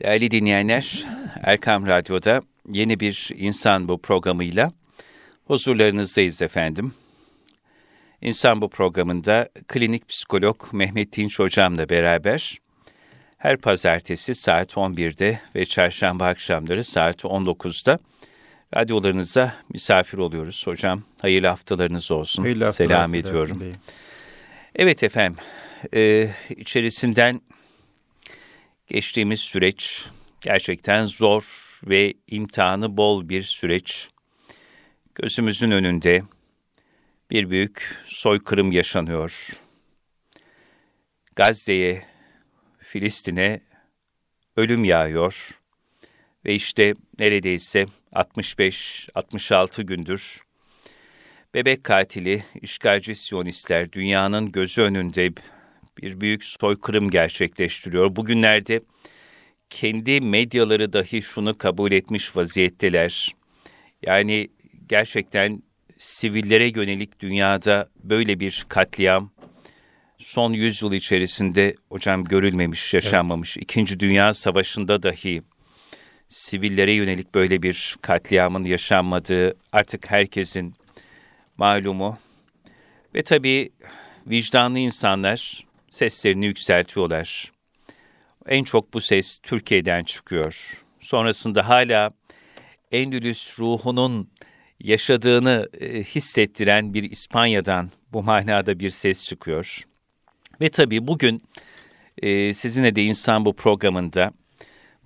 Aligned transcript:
Değerli 0.00 0.30
dinleyenler, 0.30 1.04
Erkam 1.42 1.86
Radyo'da 1.86 2.42
yeni 2.68 3.00
bir 3.00 3.30
İnsan 3.36 3.88
Bu 3.88 4.02
programıyla 4.02 4.72
huzurlarınızdayız 5.46 6.42
efendim. 6.42 6.92
İnsan 8.22 8.60
Bu 8.60 8.68
programında 8.70 9.48
klinik 9.68 10.08
psikolog 10.08 10.72
Mehmet 10.72 11.16
Dinç 11.16 11.38
Hocam'la 11.38 11.88
beraber 11.88 12.58
her 13.38 13.56
pazartesi 13.56 14.34
saat 14.34 14.72
11'de 14.72 15.40
ve 15.54 15.64
çarşamba 15.64 16.26
akşamları 16.26 16.84
saat 16.84 17.24
19'da 17.24 17.98
radyolarınıza 18.76 19.54
misafir 19.72 20.18
oluyoruz. 20.18 20.66
Hocam 20.66 21.02
hayırlı 21.22 21.46
haftalarınız 21.46 22.10
olsun. 22.10 22.42
Hayırlı 22.42 22.64
haftalar 22.64 22.88
Selam 22.88 23.14
ediyorum. 23.14 23.60
Bey. 23.60 23.72
Evet 24.76 25.02
efendim, 25.02 25.36
e, 25.94 26.30
içerisinden 26.56 27.40
geçtiğimiz 28.90 29.40
süreç 29.40 30.04
gerçekten 30.40 31.04
zor 31.04 31.70
ve 31.84 32.14
imtihanı 32.26 32.96
bol 32.96 33.28
bir 33.28 33.42
süreç. 33.42 34.08
Gözümüzün 35.14 35.70
önünde 35.70 36.22
bir 37.30 37.50
büyük 37.50 38.02
soykırım 38.06 38.72
yaşanıyor. 38.72 39.48
Gazze'ye, 41.36 42.04
Filistin'e 42.78 43.60
ölüm 44.56 44.84
yağıyor 44.84 45.60
ve 46.44 46.54
işte 46.54 46.94
neredeyse 47.18 47.86
65-66 48.12 49.82
gündür 49.82 50.42
bebek 51.54 51.84
katili, 51.84 52.44
işgalci 52.62 53.14
siyonistler 53.14 53.92
dünyanın 53.92 54.52
gözü 54.52 54.82
önünde 54.82 55.30
bir 55.98 56.20
büyük 56.20 56.44
soykırım 56.44 57.10
gerçekleştiriyor. 57.10 58.16
Bugünlerde 58.16 58.80
kendi 59.70 60.20
medyaları 60.20 60.92
dahi 60.92 61.22
şunu 61.22 61.58
kabul 61.58 61.92
etmiş 61.92 62.36
vaziyetteler. 62.36 63.34
Yani 64.02 64.48
gerçekten 64.88 65.62
sivillere 65.98 66.68
yönelik 66.68 67.20
dünyada 67.20 67.88
böyle 68.04 68.40
bir 68.40 68.64
katliam 68.68 69.30
son 70.18 70.52
yüzyıl 70.52 70.92
içerisinde 70.92 71.74
hocam 71.88 72.24
görülmemiş, 72.24 72.94
yaşanmamış. 72.94 73.56
Evet. 73.56 73.64
İkinci 73.64 74.00
Dünya 74.00 74.34
Savaşı'nda 74.34 75.02
dahi 75.02 75.42
sivillere 76.28 76.92
yönelik 76.92 77.34
böyle 77.34 77.62
bir 77.62 77.96
katliamın 78.02 78.64
yaşanmadığı 78.64 79.56
artık 79.72 80.10
herkesin 80.10 80.74
malumu. 81.56 82.18
Ve 83.14 83.22
tabii 83.22 83.70
vicdanlı 84.26 84.78
insanlar 84.78 85.64
seslerini 85.90 86.46
yükseltiyorlar. 86.46 87.52
En 88.46 88.64
çok 88.64 88.94
bu 88.94 89.00
ses 89.00 89.38
Türkiye'den 89.38 90.04
çıkıyor. 90.04 90.82
Sonrasında 91.00 91.68
hala 91.68 92.10
Endülüs 92.92 93.58
ruhunun 93.58 94.30
yaşadığını 94.80 95.68
e, 95.80 96.02
hissettiren 96.02 96.94
bir 96.94 97.10
İspanya'dan 97.10 97.90
bu 98.12 98.22
manada 98.22 98.78
bir 98.78 98.90
ses 98.90 99.24
çıkıyor. 99.24 99.84
Ve 100.60 100.68
tabii 100.68 101.06
bugün 101.06 101.42
e, 102.22 102.54
sizinle 102.54 102.96
de 102.96 103.04
insan 103.04 103.44
bu 103.44 103.56
programında 103.56 104.32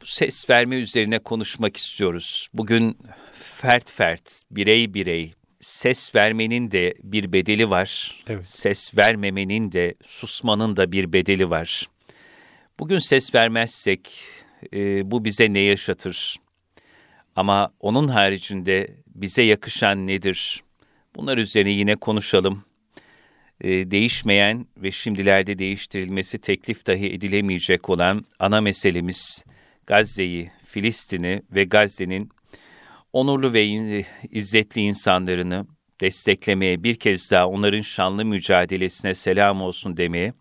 bu 0.00 0.06
ses 0.06 0.50
verme 0.50 0.76
üzerine 0.76 1.18
konuşmak 1.18 1.76
istiyoruz. 1.76 2.48
Bugün 2.54 2.98
fert 3.32 3.90
fert, 3.90 4.42
birey 4.50 4.94
birey, 4.94 5.32
ses 5.64 6.14
vermenin 6.14 6.70
de 6.70 6.94
bir 7.02 7.32
bedeli 7.32 7.70
var. 7.70 8.20
Evet. 8.28 8.46
Ses 8.46 8.96
vermemenin 8.96 9.72
de, 9.72 9.94
susmanın 10.04 10.76
da 10.76 10.92
bir 10.92 11.12
bedeli 11.12 11.50
var. 11.50 11.88
Bugün 12.78 12.98
ses 12.98 13.34
vermezsek 13.34 14.24
e, 14.72 15.10
bu 15.10 15.24
bize 15.24 15.52
ne 15.52 15.58
yaşatır? 15.58 16.36
Ama 17.36 17.72
onun 17.80 18.08
haricinde 18.08 18.94
bize 19.14 19.42
yakışan 19.42 20.06
nedir? 20.06 20.62
Bunlar 21.16 21.38
üzerine 21.38 21.70
yine 21.70 21.96
konuşalım. 21.96 22.64
E, 23.60 23.90
değişmeyen 23.90 24.66
ve 24.76 24.90
şimdilerde 24.90 25.58
değiştirilmesi 25.58 26.38
teklif 26.38 26.86
dahi 26.86 27.12
edilemeyecek 27.12 27.90
olan 27.90 28.24
ana 28.38 28.60
meselemiz 28.60 29.44
Gazze'yi, 29.86 30.50
Filistin'i 30.64 31.42
ve 31.50 31.64
Gazze'nin 31.64 32.30
onurlu 33.14 33.52
ve 33.52 33.64
izzetli 34.30 34.80
insanlarını 34.80 35.66
desteklemeye, 36.00 36.82
bir 36.82 36.94
kez 36.94 37.30
daha 37.30 37.48
onların 37.48 37.80
şanlı 37.80 38.24
mücadelesine 38.24 39.14
selam 39.14 39.62
olsun 39.62 39.96
demeye 39.96 40.32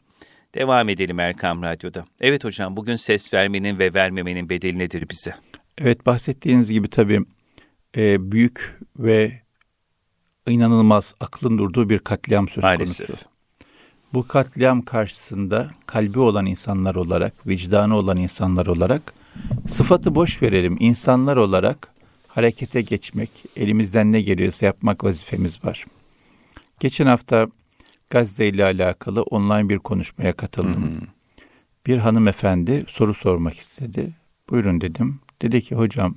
devam 0.56 0.90
edelim 0.90 1.20
Erkam 1.20 1.64
Radyo'da. 1.64 2.06
Evet 2.22 2.44
hocam, 2.44 2.78
bugün 2.78 2.96
ses 2.96 3.34
vermenin 3.34 3.80
ve 3.80 3.94
vermemenin 3.94 4.50
bedeli 4.50 4.80
nedir 4.80 5.10
bize? 5.10 5.36
Evet, 5.78 6.06
bahsettiğiniz 6.06 6.72
gibi 6.72 6.88
tabii 6.88 7.22
e, 7.98 8.32
büyük 8.32 8.80
ve 9.00 9.42
inanılmaz 10.48 11.16
aklın 11.20 11.58
durduğu 11.58 11.90
bir 11.90 12.00
katliam 12.00 12.48
söz 12.48 12.64
Maalesef. 12.64 13.08
konusu. 13.08 13.26
Bu 14.14 14.28
katliam 14.28 14.82
karşısında 14.82 15.72
kalbi 15.86 16.20
olan 16.20 16.46
insanlar 16.46 16.96
olarak, 16.96 17.48
vicdanı 17.48 17.98
olan 17.98 18.18
insanlar 18.18 18.68
olarak, 18.68 19.14
sıfatı 19.68 20.16
boş 20.16 20.42
verelim, 20.42 20.78
insanlar 20.80 21.38
olarak 21.38 21.93
harekete 22.36 22.82
geçmek, 22.82 23.30
elimizden 23.56 24.12
ne 24.12 24.22
geliyorsa 24.22 24.66
yapmak 24.66 25.04
vazifemiz 25.04 25.66
var. 25.66 25.86
Geçen 26.80 27.06
hafta 27.08 27.48
Gazze 28.10 28.48
ile 28.48 28.64
alakalı 28.64 29.22
online 29.22 29.70
bir 29.70 29.80
konuşmaya 29.80 30.34
katıldım. 30.34 30.84
Hı 30.84 31.02
hı. 31.02 31.08
Bir 31.88 31.98
hanımefendi 31.98 32.86
soru 32.88 33.14
sormak 33.14 33.58
istedi. 33.58 34.14
Buyurun 34.50 34.82
dedim. 34.82 35.20
Dedi 35.42 35.62
ki 35.62 35.76
hocam 35.76 36.16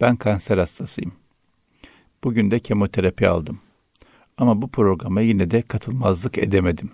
ben 0.00 0.16
kanser 0.16 0.58
hastasıyım. 0.58 1.12
Bugün 2.24 2.50
de 2.50 2.58
kemoterapi 2.58 3.28
aldım. 3.28 3.60
Ama 4.38 4.62
bu 4.62 4.68
programa 4.68 5.20
yine 5.20 5.50
de 5.50 5.62
katılmazlık 5.62 6.38
edemedim. 6.38 6.90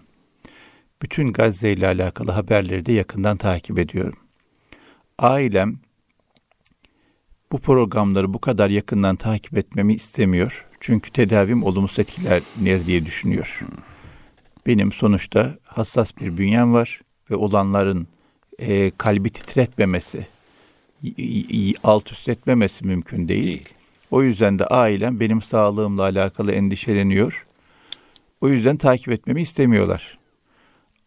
Bütün 1.03 1.33
Gazze 1.33 1.73
ile 1.73 1.87
alakalı 1.87 2.31
haberleri 2.31 2.87
de 2.87 2.93
yakından 2.93 3.37
takip 3.37 3.79
ediyorum. 3.79 4.19
Ailem 5.19 5.79
bu 7.53 7.59
programları 7.59 8.35
bu 8.35 8.39
kadar 8.39 8.71
yakından 8.71 9.17
takip 9.17 9.59
etmemi 9.59 9.95
istemiyor. 9.95 10.67
Çünkü 10.81 11.11
tedavim 11.11 11.63
olumsuz 11.63 11.99
etkilenir 11.99 12.87
diye 12.87 13.07
düşünüyor. 13.07 13.61
Benim 14.67 14.93
sonuçta 14.93 15.55
hassas 15.65 16.17
bir 16.17 16.39
bünyem 16.39 16.75
var 16.75 17.01
ve 17.31 17.37
olanların 17.37 18.09
e, 18.59 18.91
kalbi 18.99 19.31
titretmemesi, 19.31 20.27
alt 21.85 22.13
üst 22.13 22.29
etmemesi 22.29 22.87
mümkün 22.87 23.29
değil. 23.29 23.47
değil. 23.47 23.69
O 24.11 24.23
yüzden 24.23 24.59
de 24.59 24.67
ailem 24.67 25.21
benim 25.21 25.43
sağlığımla 25.43 26.03
alakalı 26.03 26.53
endişeleniyor. 26.53 27.47
O 28.41 28.49
yüzden 28.49 28.77
takip 28.77 29.09
etmemi 29.09 29.43
istemiyorlar. 29.43 30.19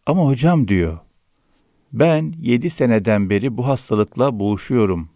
Ama 0.06 0.26
hocam 0.26 0.68
diyor, 0.68 0.98
ben 1.92 2.34
yedi 2.40 2.70
seneden 2.70 3.30
beri 3.30 3.56
bu 3.56 3.66
hastalıkla 3.66 4.38
boğuşuyorum 4.38 5.08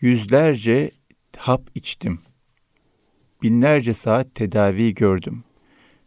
yüzlerce 0.00 0.90
hap 1.36 1.62
içtim. 1.74 2.18
Binlerce 3.42 3.94
saat 3.94 4.34
tedavi 4.34 4.94
gördüm. 4.94 5.44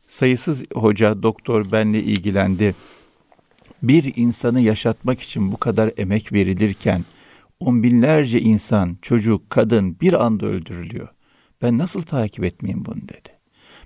Sayısız 0.08 0.66
hoca, 0.74 1.24
doktor 1.24 1.72
benle 1.72 2.04
ilgilendi. 2.04 2.76
Bir 3.84 4.14
insanı 4.16 4.62
yaşatmak 4.62 5.22
için 5.22 5.52
bu 5.52 5.58
kadar 5.58 5.92
emek 5.98 6.34
verilirken 6.34 7.06
on 7.60 7.84
binlerce 7.84 8.42
insan, 8.42 8.98
çocuk, 9.02 9.50
kadın 9.50 10.00
bir 10.02 10.26
anda 10.26 10.46
öldürülüyor. 10.46 11.08
Ben 11.62 11.78
nasıl 11.78 12.02
takip 12.02 12.44
etmeyeyim 12.44 12.86
bunu 12.86 13.02
dedi. 13.02 13.30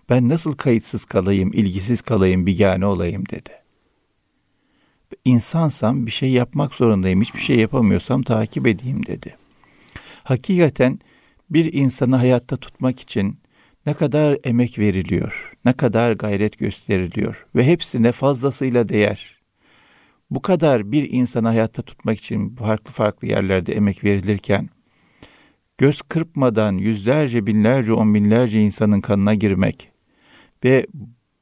Ben 0.10 0.30
nasıl 0.30 0.54
kayıtsız 0.54 1.06
kalayım, 1.06 1.54
ilgisiz 1.54 2.02
kalayım, 2.02 2.46
bigane 2.46 2.86
olayım 2.86 3.24
dedi. 3.26 3.52
İnsansam 5.26 6.06
bir 6.06 6.12
şey 6.12 6.32
yapmak 6.32 6.74
zorundayım. 6.74 7.22
Hiçbir 7.22 7.40
şey 7.40 7.58
yapamıyorsam 7.60 8.24
takip 8.24 8.68
edeyim 8.68 9.06
dedi 9.06 9.36
hakikaten 10.24 11.00
bir 11.50 11.74
insanı 11.74 12.16
hayatta 12.16 12.58
tutmak 12.58 13.00
için 13.00 13.40
ne 13.86 13.94
kadar 13.94 14.38
emek 14.44 14.80
veriliyor, 14.80 15.54
ne 15.66 15.74
kadar 15.74 16.12
gayret 16.12 16.58
gösteriliyor 16.58 17.46
ve 17.56 17.66
hepsine 17.66 18.12
fazlasıyla 18.12 18.90
değer. 18.90 19.40
Bu 20.30 20.42
kadar 20.42 20.92
bir 20.92 21.12
insanı 21.12 21.48
hayatta 21.48 21.82
tutmak 21.82 22.20
için 22.20 22.56
farklı 22.56 22.94
farklı 22.94 23.28
yerlerde 23.28 23.74
emek 23.74 24.04
verilirken, 24.04 24.70
göz 25.78 26.02
kırpmadan 26.02 26.78
yüzlerce, 26.78 27.48
binlerce, 27.48 27.94
on 27.94 28.14
binlerce 28.14 28.62
insanın 28.62 29.02
kanına 29.02 29.34
girmek 29.34 29.92
ve 30.64 30.88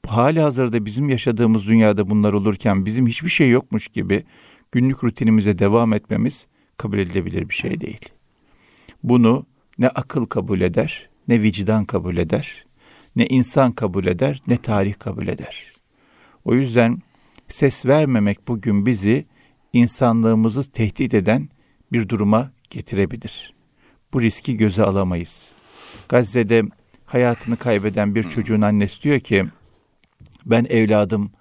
hali 0.07 0.39
hazırda 0.39 0.85
bizim 0.85 1.09
yaşadığımız 1.09 1.67
dünyada 1.67 2.09
bunlar 2.09 2.33
olurken 2.33 2.85
bizim 2.85 3.07
hiçbir 3.07 3.29
şey 3.29 3.49
yokmuş 3.49 3.87
gibi 3.87 4.23
günlük 4.71 5.03
rutinimize 5.03 5.59
devam 5.59 5.93
etmemiz 5.93 6.47
kabul 6.77 6.97
edilebilir 6.97 7.49
bir 7.49 7.55
şey 7.55 7.81
değil. 7.81 8.09
Bunu 9.03 9.45
ne 9.77 9.89
akıl 9.89 10.25
kabul 10.25 10.61
eder, 10.61 11.09
ne 11.27 11.41
vicdan 11.41 11.85
kabul 11.85 12.17
eder, 12.17 12.65
ne 13.15 13.27
insan 13.27 13.71
kabul 13.71 14.05
eder, 14.05 14.41
ne 14.47 14.57
tarih 14.57 14.99
kabul 14.99 15.27
eder. 15.27 15.71
O 16.45 16.53
yüzden 16.53 17.01
ses 17.47 17.85
vermemek 17.85 18.47
bugün 18.47 18.85
bizi 18.85 19.25
insanlığımızı 19.73 20.71
tehdit 20.71 21.13
eden 21.13 21.49
bir 21.91 22.09
duruma 22.09 22.51
getirebilir. 22.69 23.53
Bu 24.13 24.21
riski 24.21 24.57
göze 24.57 24.83
alamayız. 24.83 25.53
Gazze'de 26.09 26.63
hayatını 27.05 27.57
kaybeden 27.57 28.15
bir 28.15 28.23
çocuğun 28.23 28.61
annesi 28.61 29.03
diyor 29.03 29.19
ki 29.19 29.45
ben 30.45 30.65
evladım 30.69 31.31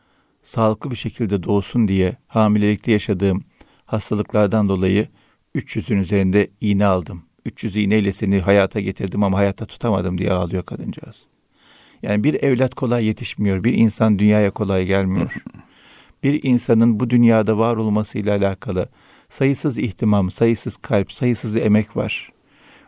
sağlıklı 0.42 0.90
bir 0.90 0.96
şekilde 0.96 1.42
doğsun 1.42 1.88
diye 1.88 2.16
hamilelikte 2.26 2.92
yaşadığım 2.92 3.44
hastalıklardan 3.86 4.68
dolayı 4.68 5.08
300'ün 5.54 5.98
üzerinde 5.98 6.50
iğne 6.60 6.86
aldım. 6.86 7.22
300 7.44 7.76
iğneyle 7.76 8.12
seni 8.12 8.40
hayata 8.40 8.80
getirdim 8.80 9.22
ama 9.22 9.38
hayatta 9.38 9.66
tutamadım 9.66 10.18
diye 10.18 10.32
ağlıyor 10.32 10.62
kadıncağız. 10.62 11.26
Yani 12.02 12.24
bir 12.24 12.34
evlat 12.34 12.74
kolay 12.74 13.04
yetişmiyor. 13.04 13.64
Bir 13.64 13.72
insan 13.72 14.18
dünyaya 14.18 14.50
kolay 14.50 14.86
gelmiyor. 14.86 15.34
Bir 16.22 16.42
insanın 16.42 17.00
bu 17.00 17.10
dünyada 17.10 17.58
var 17.58 17.76
olmasıyla 17.76 18.36
alakalı 18.36 18.88
sayısız 19.28 19.78
ihtimam, 19.78 20.30
sayısız 20.30 20.76
kalp, 20.76 21.12
sayısız 21.12 21.56
emek 21.56 21.96
var. 21.96 22.32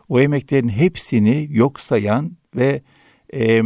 O 0.09 0.19
emeklerin 0.19 0.69
hepsini 0.69 1.47
yok 1.51 1.79
sayan 1.79 2.31
ve 2.55 2.81
e, 3.33 3.61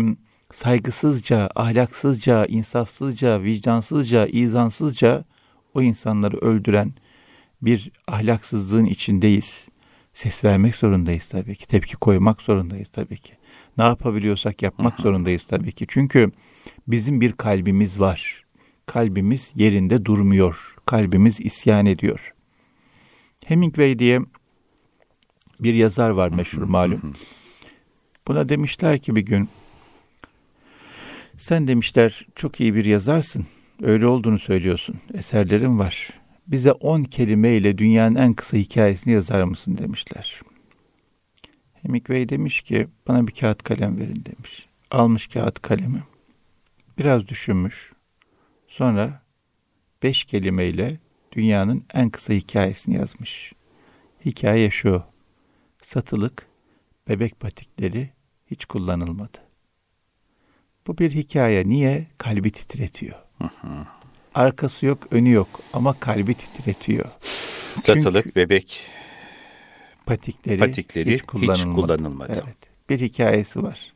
saygısızca, 0.51 1.49
ahlaksızca, 1.55 2.45
insafsızca, 2.45 3.43
vicdansızca, 3.43 4.25
izansızca 4.25 5.25
o 5.73 5.81
insanları 5.81 6.37
öldüren 6.37 6.93
bir 7.61 7.91
ahlaksızlığın 8.07 8.85
içindeyiz. 8.85 9.67
Ses 10.17 10.43
vermek 10.43 10.75
zorundayız 10.75 11.29
tabii 11.29 11.55
ki. 11.55 11.67
Tepki 11.67 11.95
koymak 11.95 12.41
zorundayız 12.41 12.89
tabii 12.89 13.17
ki. 13.17 13.33
Ne 13.77 13.83
yapabiliyorsak 13.83 14.61
yapmak 14.61 14.99
zorundayız 14.99 15.45
tabii 15.45 15.71
ki. 15.71 15.85
Çünkü 15.87 16.31
bizim 16.87 17.21
bir 17.21 17.31
kalbimiz 17.31 17.99
var. 17.99 18.45
Kalbimiz 18.85 19.53
yerinde 19.55 20.05
durmuyor. 20.05 20.75
Kalbimiz 20.85 21.41
isyan 21.41 21.85
ediyor. 21.85 22.33
Hemingway 23.45 23.99
diye 23.99 24.19
bir 25.59 25.73
yazar 25.73 26.09
var 26.09 26.29
meşhur 26.29 26.61
malum. 26.61 27.13
Buna 28.27 28.49
demişler 28.49 28.99
ki 28.99 29.15
bir 29.15 29.25
gün 29.25 29.49
sen 31.37 31.67
demişler 31.67 32.27
çok 32.35 32.61
iyi 32.61 32.75
bir 32.75 32.85
yazarsın. 32.85 33.45
Öyle 33.81 34.07
olduğunu 34.07 34.39
söylüyorsun. 34.39 34.95
Eserlerin 35.13 35.79
var. 35.79 36.16
Bize 36.47 36.71
on 36.71 37.03
kelimeyle 37.03 37.77
dünyanın 37.77 38.15
en 38.15 38.33
kısa 38.33 38.57
hikayesini 38.57 39.13
yazar 39.13 39.43
mısın 39.43 39.77
demişler. 39.77 40.41
Hemingway 41.73 42.29
demiş 42.29 42.61
ki 42.61 42.87
bana 43.07 43.27
bir 43.27 43.33
kağıt 43.33 43.63
kalem 43.63 43.99
verin 43.99 44.25
demiş. 44.25 44.67
Almış 44.91 45.27
kağıt 45.27 45.61
kalemi. 45.61 46.03
Biraz 46.97 47.27
düşünmüş. 47.27 47.93
Sonra 48.67 49.21
beş 50.03 50.23
kelimeyle 50.25 50.99
dünyanın 51.31 51.85
en 51.93 52.09
kısa 52.09 52.33
hikayesini 52.33 52.95
yazmış. 52.95 53.53
Hikaye 54.25 54.69
şu. 54.69 55.03
Satılık 55.81 56.47
bebek 57.09 57.39
patikleri 57.39 58.09
hiç 58.51 58.65
kullanılmadı. 58.65 59.37
Bu 60.87 60.97
bir 60.97 61.11
hikaye. 61.11 61.69
Niye? 61.69 62.07
Kalbi 62.17 62.51
titretiyor. 62.51 63.17
Arkası 64.37 64.85
yok, 64.85 65.07
önü 65.11 65.31
yok 65.31 65.47
ama 65.73 65.99
kalbi 65.99 66.33
titretiyor. 66.33 67.05
Satılık 67.75 68.23
Çünkü 68.23 68.35
bebek 68.35 68.81
patikleri, 70.05 70.59
patikleri 70.59 71.13
hiç 71.13 71.21
kullanılmadı. 71.21 71.57
Hiç 71.57 71.75
kullanılmadı. 71.75 72.43
Evet, 72.45 72.57
bir 72.89 72.99
hikayesi 72.99 73.63
var. 73.63 73.93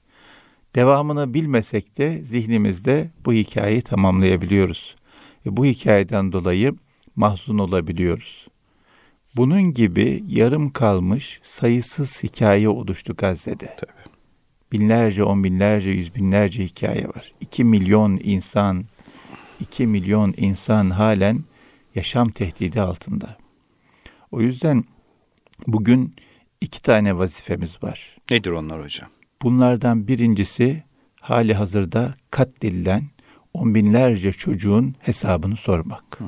Devamını 0.75 1.33
bilmesek 1.33 1.97
de 1.97 2.23
zihnimizde 2.23 3.09
bu 3.25 3.33
hikayeyi 3.33 3.81
tamamlayabiliyoruz. 3.81 4.95
Ve 5.45 5.57
bu 5.57 5.65
hikayeden 5.65 6.31
dolayı 6.31 6.75
mahzun 7.15 7.57
olabiliyoruz. 7.57 8.47
Bunun 9.35 9.63
gibi 9.63 10.23
yarım 10.27 10.69
kalmış 10.69 11.39
sayısız 11.43 12.23
hikaye 12.23 12.69
oluştu 12.69 13.15
Gazze'de. 13.17 13.75
Tabii. 13.79 13.91
Binlerce, 14.71 15.23
on 15.23 15.43
binlerce, 15.43 15.89
yüz 15.89 16.15
binlerce 16.15 16.63
hikaye 16.63 17.07
var. 17.07 17.33
İki 17.41 17.63
milyon 17.63 18.19
insan, 18.23 18.85
iki 19.61 19.87
milyon 19.87 20.33
insan 20.37 20.89
halen 20.89 21.43
yaşam 21.95 22.29
tehdidi 22.29 22.81
altında. 22.81 23.37
O 24.31 24.41
yüzden 24.41 24.83
bugün 25.67 26.13
iki 26.61 26.81
tane 26.81 27.17
vazifemiz 27.17 27.83
var. 27.83 28.17
Nedir 28.31 28.51
onlar 28.51 28.83
hocam? 28.83 29.09
Bunlardan 29.41 30.07
birincisi 30.07 30.83
hali 31.21 31.53
hazırda 31.53 32.13
katledilen 32.31 33.03
on 33.53 33.75
binlerce 33.75 34.31
çocuğun 34.31 34.95
hesabını 34.99 35.57
sormak. 35.57 36.19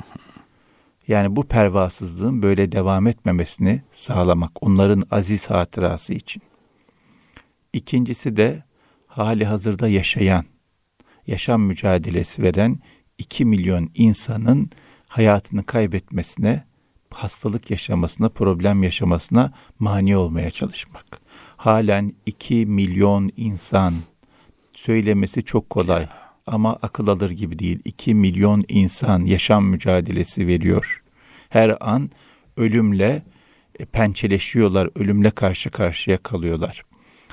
Yani 1.08 1.36
bu 1.36 1.42
pervasızlığın 1.42 2.42
böyle 2.42 2.72
devam 2.72 3.06
etmemesini 3.06 3.82
sağlamak 3.92 4.62
onların 4.62 5.02
aziz 5.10 5.50
hatırası 5.50 6.14
için. 6.14 6.42
İkincisi 7.72 8.36
de 8.36 8.62
hali 9.06 9.44
hazırda 9.44 9.88
yaşayan, 9.88 10.44
yaşam 11.26 11.62
mücadelesi 11.62 12.42
veren 12.42 12.78
2 13.18 13.44
milyon 13.44 13.90
insanın 13.94 14.70
hayatını 15.08 15.64
kaybetmesine, 15.64 16.64
hastalık 17.10 17.70
yaşamasına, 17.70 18.28
problem 18.28 18.82
yaşamasına 18.82 19.52
mani 19.78 20.16
olmaya 20.16 20.50
çalışmak. 20.50 21.20
Halen 21.56 22.12
2 22.26 22.66
milyon 22.66 23.30
insan 23.36 23.94
söylemesi 24.72 25.44
çok 25.44 25.70
kolay 25.70 26.08
ama 26.46 26.76
akıl 26.82 27.08
alır 27.08 27.30
gibi 27.30 27.58
değil. 27.58 27.78
2 27.84 28.14
milyon 28.14 28.62
insan 28.68 29.24
yaşam 29.24 29.66
mücadelesi 29.66 30.46
veriyor. 30.46 31.02
Her 31.48 31.76
an 31.80 32.10
ölümle 32.56 33.22
e, 33.78 33.84
pençeleşiyorlar, 33.84 34.90
ölümle 34.94 35.30
karşı 35.30 35.70
karşıya 35.70 36.18
kalıyorlar. 36.18 36.82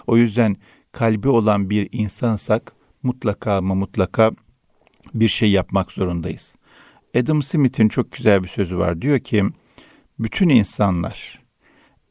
O 0.07 0.17
yüzden 0.17 0.57
kalbi 0.91 1.29
olan 1.29 1.69
bir 1.69 1.89
insansak 1.91 2.73
mutlaka 3.03 3.57
ama 3.57 3.75
mutlaka 3.75 4.31
bir 5.13 5.27
şey 5.27 5.51
yapmak 5.51 5.91
zorundayız. 5.91 6.55
Adam 7.15 7.43
Smith'in 7.43 7.87
çok 7.87 8.11
güzel 8.11 8.43
bir 8.43 8.47
sözü 8.47 8.77
var. 8.77 9.01
Diyor 9.01 9.19
ki, 9.19 9.43
bütün 10.19 10.49
insanlar, 10.49 11.39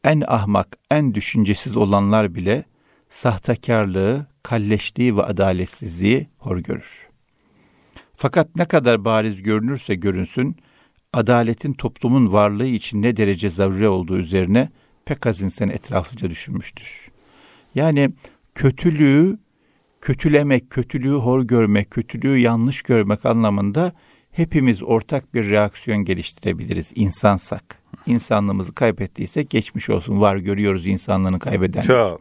en 0.05 0.23
ahmak, 0.27 0.79
en 0.91 1.15
düşüncesiz 1.15 1.77
olanlar 1.77 2.35
bile 2.35 2.65
sahtekarlığı, 3.11 4.27
kalleşliği 4.43 5.17
ve 5.17 5.23
adaletsizliği 5.23 6.29
hor 6.39 6.59
görür. 6.59 7.09
Fakat 8.17 8.57
ne 8.57 8.65
kadar 8.65 9.05
bariz 9.05 9.43
görünürse 9.43 9.95
görünsün, 9.95 10.57
adaletin 11.13 11.73
toplumun 11.73 12.33
varlığı 12.33 12.67
için 12.67 13.03
ne 13.03 13.17
derece 13.17 13.51
zaruri 13.51 13.89
olduğu 13.89 14.19
üzerine 14.19 14.71
pek 15.05 15.27
az 15.27 15.43
insan 15.43 15.69
etraflıca 15.69 16.31
düşünmüştür. 16.31 17.11
Yani 17.75 18.11
kötülüğü 18.55 19.39
kötülemek, 20.01 20.71
kötülüğü 20.71 21.15
hor 21.15 21.43
görmek, 21.43 21.91
kötülüğü 21.91 22.39
yanlış 22.39 22.83
görmek 22.83 23.27
anlamında 23.27 23.93
hepimiz 24.31 24.83
ortak 24.83 25.35
bir 25.35 25.51
reaksiyon 25.51 26.05
geliştirebiliriz 26.05 26.93
insansak. 26.95 27.79
İnsanlığımızı 28.07 28.75
kaybettiysek 28.75 29.51
geçmiş 29.51 29.91
olsun 29.91 30.21
var 30.21 30.37
görüyoruz 30.37 30.87
insanlığını 30.87 31.39
kaybeden. 31.39 31.83
Çok, 31.83 32.21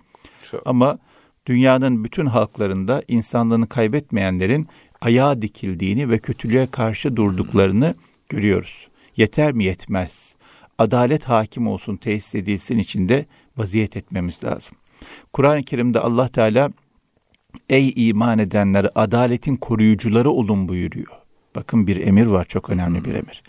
çok. 0.52 0.62
Ama 0.66 1.00
dünyanın 1.46 2.04
bütün 2.04 2.26
halklarında 2.26 3.04
insanlığını 3.08 3.70
kaybetmeyenlerin 3.70 4.68
ayağa 5.02 5.42
dikildiğini 5.42 6.10
ve 6.10 6.20
kötülüğe 6.20 6.68
karşı 6.68 7.16
durduklarını 7.16 7.96
görüyoruz. 8.30 8.88
Yeter 9.16 9.52
mi 9.52 9.64
yetmez. 9.64 10.36
Adalet 10.78 11.24
hakim 11.24 11.68
olsun 11.68 11.98
tesis 11.98 12.36
edilsin 12.36 12.80
içinde 12.80 13.26
vaziyet 13.58 13.98
etmemiz 13.98 14.44
lazım. 14.44 14.78
Kur'an-ı 15.34 15.64
Kerim'de 15.64 16.00
Allah 16.00 16.28
Teala 16.28 16.72
ey 17.70 17.94
iman 17.96 18.40
edenler 18.40 18.90
adaletin 18.96 19.56
koruyucuları 19.56 20.30
olun 20.30 20.68
buyuruyor. 20.68 21.20
Bakın 21.56 21.88
bir 21.88 22.08
emir 22.08 22.26
var 22.26 22.46
çok 22.46 22.70
önemli 22.70 23.06
bir 23.06 23.14
emir. 23.14 23.44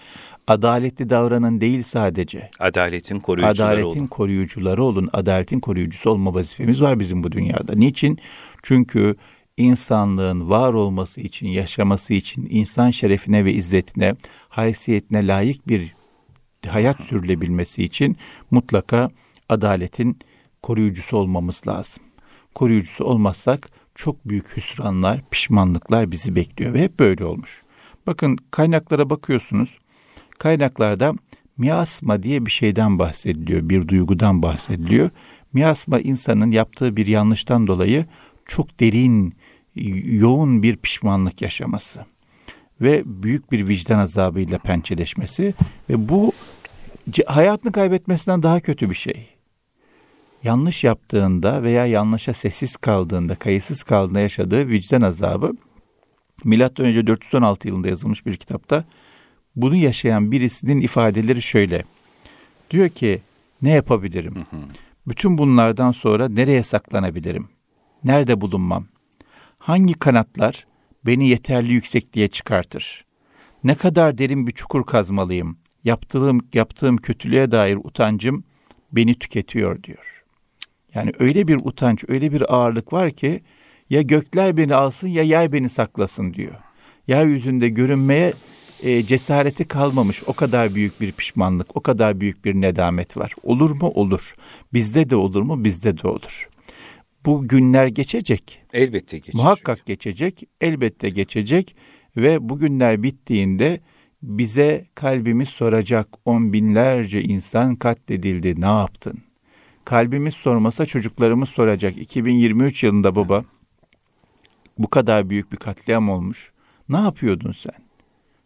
Adaletli 0.46 1.10
davranın 1.10 1.60
değil 1.60 1.82
sadece. 1.82 2.50
Adaletin 2.60 3.20
koruyucuları 3.20 3.68
adaletin 3.68 4.00
olun. 4.00 4.06
koruyucuları 4.06 4.84
olun. 4.84 5.08
Adaletin 5.12 5.60
koruyucusu 5.60 6.10
olma 6.10 6.34
vazifemiz 6.34 6.82
var 6.82 7.00
bizim 7.00 7.24
bu 7.24 7.32
dünyada. 7.32 7.74
Niçin? 7.74 8.18
Çünkü 8.62 9.16
insanlığın 9.56 10.50
var 10.50 10.72
olması 10.72 11.20
için, 11.20 11.48
yaşaması 11.48 12.14
için, 12.14 12.46
insan 12.50 12.90
şerefine 12.90 13.44
ve 13.44 13.52
izzetine, 13.52 14.14
haysiyetine 14.48 15.26
layık 15.26 15.68
bir 15.68 15.94
hayat 16.68 17.00
sürülebilmesi 17.00 17.84
için 17.84 18.16
mutlaka 18.50 19.10
adaletin 19.48 20.18
koruyucusu 20.62 21.16
olmamız 21.16 21.62
lazım. 21.66 22.02
Koruyucusu 22.54 23.04
olmazsak 23.04 23.68
çok 24.00 24.28
büyük 24.28 24.56
hüsranlar, 24.56 25.20
pişmanlıklar 25.30 26.12
bizi 26.12 26.36
bekliyor 26.36 26.74
ve 26.74 26.82
hep 26.82 26.98
böyle 26.98 27.24
olmuş. 27.24 27.62
Bakın 28.06 28.38
kaynaklara 28.50 29.10
bakıyorsunuz. 29.10 29.78
Kaynaklarda 30.38 31.14
miasma 31.56 32.22
diye 32.22 32.46
bir 32.46 32.50
şeyden 32.50 32.98
bahsediliyor, 32.98 33.68
bir 33.68 33.88
duygudan 33.88 34.42
bahsediliyor. 34.42 35.10
Miasma 35.52 36.00
insanın 36.00 36.50
yaptığı 36.50 36.96
bir 36.96 37.06
yanlıştan 37.06 37.66
dolayı 37.66 38.06
çok 38.46 38.80
derin, 38.80 39.34
yoğun 40.04 40.62
bir 40.62 40.76
pişmanlık 40.76 41.42
yaşaması 41.42 42.04
ve 42.80 43.02
büyük 43.06 43.52
bir 43.52 43.68
vicdan 43.68 43.98
azabıyla 43.98 44.58
pençeleşmesi 44.58 45.54
ve 45.90 46.08
bu 46.08 46.32
hayatını 47.26 47.72
kaybetmesinden 47.72 48.42
daha 48.42 48.60
kötü 48.60 48.90
bir 48.90 48.94
şey. 48.94 49.39
Yanlış 50.44 50.84
yaptığında 50.84 51.62
veya 51.62 51.86
yanlışa 51.86 52.34
sessiz 52.34 52.76
kaldığında, 52.76 53.34
kayıtsız 53.34 53.82
kaldığında 53.82 54.20
yaşadığı 54.20 54.68
vicdan 54.68 55.02
azabı 55.02 55.52
Milattan 56.44 56.86
önce 56.86 57.06
416 57.06 57.68
yılında 57.68 57.88
yazılmış 57.88 58.26
bir 58.26 58.36
kitapta 58.36 58.84
bunu 59.56 59.76
yaşayan 59.76 60.32
birisinin 60.32 60.80
ifadeleri 60.80 61.42
şöyle. 61.42 61.84
Diyor 62.70 62.88
ki 62.88 63.22
ne 63.62 63.70
yapabilirim? 63.70 64.34
Hı 64.34 64.56
hı. 64.56 64.60
Bütün 65.08 65.38
bunlardan 65.38 65.92
sonra 65.92 66.28
nereye 66.28 66.62
saklanabilirim? 66.62 67.48
Nerede 68.04 68.40
bulunmam? 68.40 68.86
Hangi 69.58 69.94
kanatlar 69.94 70.66
beni 71.06 71.28
yeterli 71.28 71.72
yüksekliğe 71.72 72.28
çıkartır? 72.28 73.04
Ne 73.64 73.74
kadar 73.74 74.18
derin 74.18 74.46
bir 74.46 74.52
çukur 74.52 74.86
kazmalıyım? 74.86 75.58
Yaptığım 75.84 76.40
yaptığım 76.54 76.96
kötülüğe 76.96 77.50
dair 77.50 77.78
utancım 77.84 78.44
beni 78.92 79.14
tüketiyor 79.14 79.82
diyor. 79.82 80.19
Yani 80.94 81.12
öyle 81.18 81.48
bir 81.48 81.56
utanç, 81.56 82.04
öyle 82.08 82.32
bir 82.32 82.54
ağırlık 82.54 82.92
var 82.92 83.10
ki 83.10 83.40
ya 83.90 84.02
gökler 84.02 84.56
beni 84.56 84.74
alsın 84.74 85.08
ya 85.08 85.22
yer 85.22 85.52
beni 85.52 85.68
saklasın 85.68 86.34
diyor. 86.34 86.54
Yeryüzünde 87.06 87.68
görünmeye 87.68 88.32
e, 88.82 89.06
cesareti 89.06 89.64
kalmamış. 89.64 90.22
O 90.26 90.32
kadar 90.32 90.74
büyük 90.74 91.00
bir 91.00 91.12
pişmanlık, 91.12 91.76
o 91.76 91.80
kadar 91.80 92.20
büyük 92.20 92.44
bir 92.44 92.54
nedamet 92.54 93.16
var. 93.16 93.34
Olur 93.42 93.70
mu? 93.70 93.88
Olur. 93.88 94.34
Bizde 94.72 95.10
de 95.10 95.16
olur 95.16 95.42
mu? 95.42 95.64
Bizde 95.64 95.98
de 95.98 96.08
olur. 96.08 96.48
Bu 97.26 97.48
günler 97.48 97.86
geçecek. 97.86 98.62
Elbette 98.72 99.16
geçecek. 99.16 99.34
Muhakkak 99.34 99.86
geçecek. 99.86 100.42
Elbette 100.60 101.10
geçecek. 101.10 101.76
Ve 102.16 102.48
bu 102.48 102.58
günler 102.58 103.02
bittiğinde 103.02 103.80
bize 104.22 104.86
kalbimiz 104.94 105.48
soracak 105.48 106.08
on 106.24 106.52
binlerce 106.52 107.22
insan 107.22 107.76
katledildi 107.76 108.60
ne 108.60 108.66
yaptın? 108.66 109.18
Kalbimiz 109.84 110.34
sormasa 110.34 110.86
çocuklarımız 110.86 111.48
soracak 111.48 111.98
2023 111.98 112.82
yılında 112.82 113.16
baba 113.16 113.44
bu 114.78 114.90
kadar 114.90 115.30
büyük 115.30 115.52
bir 115.52 115.56
katliam 115.56 116.10
olmuş. 116.10 116.52
Ne 116.88 116.96
yapıyordun 116.96 117.52
sen? 117.52 117.74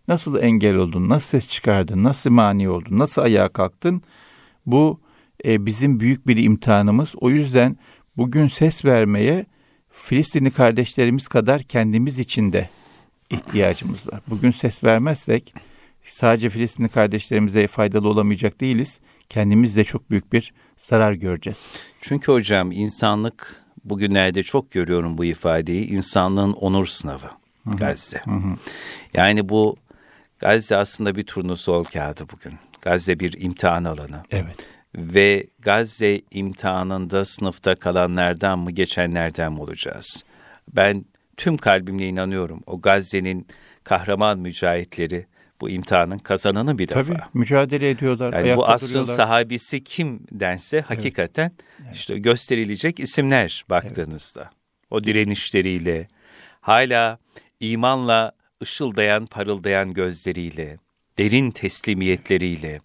Nasıl 0.08 0.42
engel 0.42 0.76
oldun? 0.76 1.08
Nasıl 1.08 1.28
ses 1.28 1.48
çıkardın? 1.48 2.04
Nasıl 2.04 2.30
mani 2.30 2.68
oldun? 2.68 2.98
Nasıl 2.98 3.22
ayağa 3.22 3.48
kalktın? 3.48 4.02
Bu 4.66 5.00
e, 5.44 5.66
bizim 5.66 6.00
büyük 6.00 6.26
bir 6.26 6.36
imtihanımız. 6.36 7.14
O 7.20 7.30
yüzden 7.30 7.76
bugün 8.16 8.48
ses 8.48 8.84
vermeye 8.84 9.46
Filistinli 9.90 10.50
kardeşlerimiz 10.50 11.28
kadar 11.28 11.62
kendimiz 11.62 12.18
için 12.18 12.52
de 12.52 12.70
ihtiyacımız 13.30 14.06
var. 14.12 14.20
Bugün 14.28 14.50
ses 14.50 14.84
vermezsek 14.84 15.54
sadece 16.04 16.50
Filistinli 16.50 16.88
kardeşlerimize 16.88 17.66
faydalı 17.66 18.08
olamayacak 18.08 18.60
değiliz. 18.60 19.00
Kendimiz 19.28 19.76
de 19.76 19.84
çok 19.84 20.10
büyük 20.10 20.32
bir 20.32 20.52
zarar 20.76 21.12
göreceğiz. 21.12 21.66
Çünkü 22.00 22.32
hocam 22.32 22.72
insanlık 22.72 23.64
bugünlerde 23.84 24.42
çok 24.42 24.70
görüyorum 24.70 25.18
bu 25.18 25.24
ifadeyi. 25.24 25.86
insanlığın 25.86 26.52
onur 26.52 26.86
sınavı 26.86 27.30
hı 27.66 27.70
Gazze. 27.70 28.20
Hı 28.24 28.30
hı. 28.30 28.56
Yani 29.14 29.48
bu 29.48 29.76
Gazze 30.38 30.76
aslında 30.76 31.16
bir 31.16 31.24
turnusol 31.24 31.84
kağıdı 31.84 32.24
bugün. 32.32 32.58
Gazze 32.82 33.20
bir 33.20 33.40
imtihan 33.40 33.84
alanı. 33.84 34.22
Evet. 34.30 34.56
Ve 34.94 35.46
Gazze 35.60 36.20
imtihanında 36.30 37.24
sınıfta 37.24 37.74
kalanlardan 37.74 38.58
mı 38.58 38.70
geçenlerden 38.70 39.52
mi 39.52 39.60
olacağız? 39.60 40.24
Ben 40.72 41.04
tüm 41.36 41.56
kalbimle 41.56 42.08
inanıyorum. 42.08 42.62
O 42.66 42.80
Gazze'nin 42.80 43.46
kahraman 43.84 44.38
mücahitleri 44.38 45.26
bu 45.60 45.70
imtihanın 45.70 46.18
kazananı 46.18 46.78
bir 46.78 46.88
defa. 46.88 47.02
Tabii 47.02 47.18
mücadele 47.34 47.90
ediyorlar. 47.90 48.32
Yani 48.32 48.56
bu 48.56 48.68
asrın 48.68 48.88
duruyorlar. 48.88 49.14
sahabisi 49.14 49.84
kim 49.84 50.20
dense 50.32 50.80
hakikaten 50.80 51.52
evet. 51.84 51.96
işte 51.96 52.18
gösterilecek 52.18 53.00
isimler 53.00 53.64
baktığınızda. 53.70 54.40
Evet. 54.40 54.52
O 54.90 55.04
direnişleriyle 55.04 56.08
hala 56.60 57.18
imanla 57.60 58.32
ışıldayan, 58.62 59.26
parıldayan 59.26 59.94
gözleriyle, 59.94 60.78
derin 61.18 61.50
teslimiyetleriyle, 61.50 62.80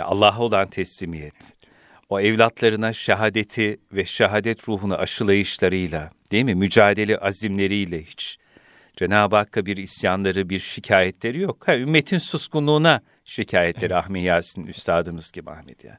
Allah'a 0.00 0.38
olan 0.38 0.66
teslimiyet, 0.66 1.56
o 2.08 2.20
evlatlarına 2.20 2.92
şehadeti 2.92 3.78
ve 3.92 4.04
şehadet 4.04 4.68
ruhunu 4.68 4.94
aşılayışlarıyla, 4.94 6.10
değil 6.30 6.44
mi? 6.44 6.54
Mücadele 6.54 7.18
azimleriyle 7.18 8.02
hiç 8.02 8.38
Cenab-ı 9.00 9.36
Hakk'a 9.36 9.66
bir 9.66 9.76
isyanları, 9.76 10.48
bir 10.50 10.58
şikayetleri 10.58 11.40
yok. 11.40 11.68
Ha, 11.68 11.76
ümmetin 11.76 12.18
suskunluğuna 12.18 13.00
şikayetleri 13.24 13.92
evet. 13.92 14.04
Ahmet 14.04 14.22
Yasin 14.22 14.66
Üstadımız 14.66 15.32
gibi 15.32 15.50
Ahmet 15.50 15.84
ya. 15.84 15.98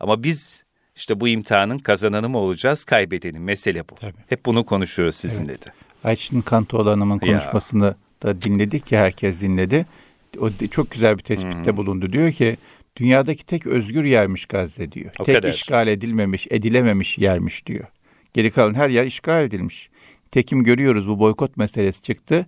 Ama 0.00 0.22
biz 0.22 0.64
işte 0.96 1.20
bu 1.20 1.28
imtihanın 1.28 1.78
kazananı 1.78 2.28
mı 2.28 2.38
olacağız, 2.38 2.84
kaybedeni 2.84 3.38
mesele 3.38 3.88
bu. 3.88 3.94
Tabii. 3.94 4.12
Hep 4.28 4.46
bunu 4.46 4.64
konuşuyoruz 4.64 5.16
sizinle 5.16 5.52
evet. 5.52 5.66
de. 5.66 5.72
Ayçin 6.04 6.40
Kantoğlu 6.40 6.90
Hanım'ın 6.90 7.18
konuşmasını 7.18 7.84
ya. 7.84 7.96
da 8.22 8.42
dinledik 8.42 8.86
ki 8.86 8.96
herkes 8.96 9.42
dinledi. 9.42 9.86
O 10.38 10.50
çok 10.70 10.90
güzel 10.90 11.18
bir 11.18 11.22
tespitte 11.22 11.70
hmm. 11.70 11.76
bulundu. 11.76 12.12
Diyor 12.12 12.32
ki 12.32 12.56
dünyadaki 12.96 13.46
tek 13.46 13.66
özgür 13.66 14.04
yermiş 14.04 14.46
Gazze 14.46 14.92
diyor. 14.92 15.10
O 15.18 15.24
tek 15.24 15.36
kadar. 15.36 15.48
işgal 15.48 15.88
edilmemiş, 15.88 16.46
edilememiş 16.50 17.18
yermiş 17.18 17.66
diyor. 17.66 17.84
Geri 18.34 18.50
kalan 18.50 18.74
her 18.74 18.88
yer 18.88 19.06
işgal 19.06 19.44
edilmiş. 19.44 19.90
Tekim 20.32 20.64
görüyoruz 20.64 21.08
bu 21.08 21.18
boykot 21.18 21.56
meselesi 21.56 22.02
çıktı. 22.02 22.46